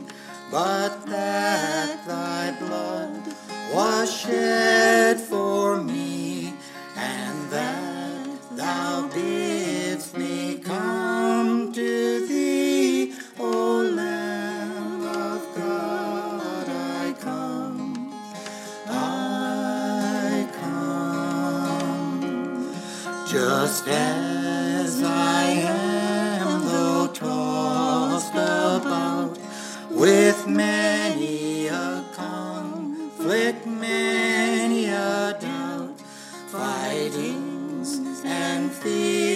but 0.49 1.05
that 1.05 2.03
thy 2.07 2.51
blood 2.59 3.21
was 3.71 4.11
shed 4.11 4.82
Just 23.73 23.87
as 23.87 25.01
I 25.01 25.45
am, 25.45 26.63
though 26.63 27.07
tossed 27.07 28.31
about 28.35 29.35
with 29.89 30.47
many 30.47 31.69
a 31.69 32.05
conflict, 32.13 33.65
many 33.65 34.85
a 34.85 35.35
doubt, 35.41 35.99
fightings 36.51 38.21
and 38.23 38.71
fears 38.71 39.32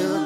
will 0.00 0.21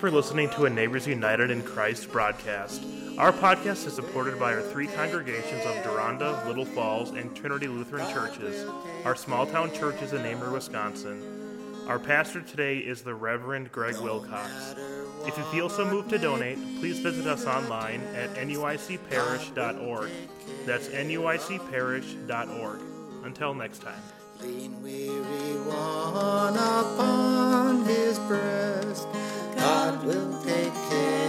for 0.00 0.10
listening 0.10 0.48
to 0.48 0.64
a 0.64 0.70
Neighbors 0.70 1.06
United 1.06 1.50
in 1.50 1.62
Christ 1.62 2.10
broadcast. 2.10 2.82
Our 3.18 3.32
podcast 3.32 3.86
is 3.86 3.92
supported 3.92 4.38
by 4.38 4.54
our 4.54 4.62
three 4.62 4.86
congregations 4.86 5.66
of 5.66 5.74
Deronda, 5.84 6.42
Little 6.46 6.64
Falls, 6.64 7.10
and 7.10 7.36
Trinity 7.36 7.68
Lutheran 7.68 8.10
Churches, 8.10 8.66
our 9.04 9.14
small 9.14 9.44
town 9.44 9.70
churches 9.74 10.14
in 10.14 10.22
Amery, 10.22 10.54
Wisconsin. 10.54 11.84
Our 11.86 11.98
pastor 11.98 12.40
today 12.40 12.78
is 12.78 13.02
the 13.02 13.14
Reverend 13.14 13.72
Greg 13.72 13.98
Wilcox. 13.98 14.74
If 15.26 15.36
you 15.36 15.44
feel 15.44 15.68
so 15.68 15.84
moved 15.84 16.08
to 16.10 16.18
donate, 16.18 16.56
please 16.78 16.98
visit 17.00 17.26
us 17.26 17.44
online 17.44 18.00
at 18.14 18.30
nuicparish.org. 18.36 20.10
That's 20.64 20.88
nuicparish.org. 20.88 22.80
Until 23.22 23.52
next 23.52 23.82
time. 23.82 24.00
Lean 24.40 24.82
weary 24.82 25.60
one 25.66 26.54
upon 26.56 27.84
his 27.84 28.18
breast. 28.20 29.06
God 29.60 30.02
will 30.06 30.42
take 30.42 30.72
care. 30.88 31.19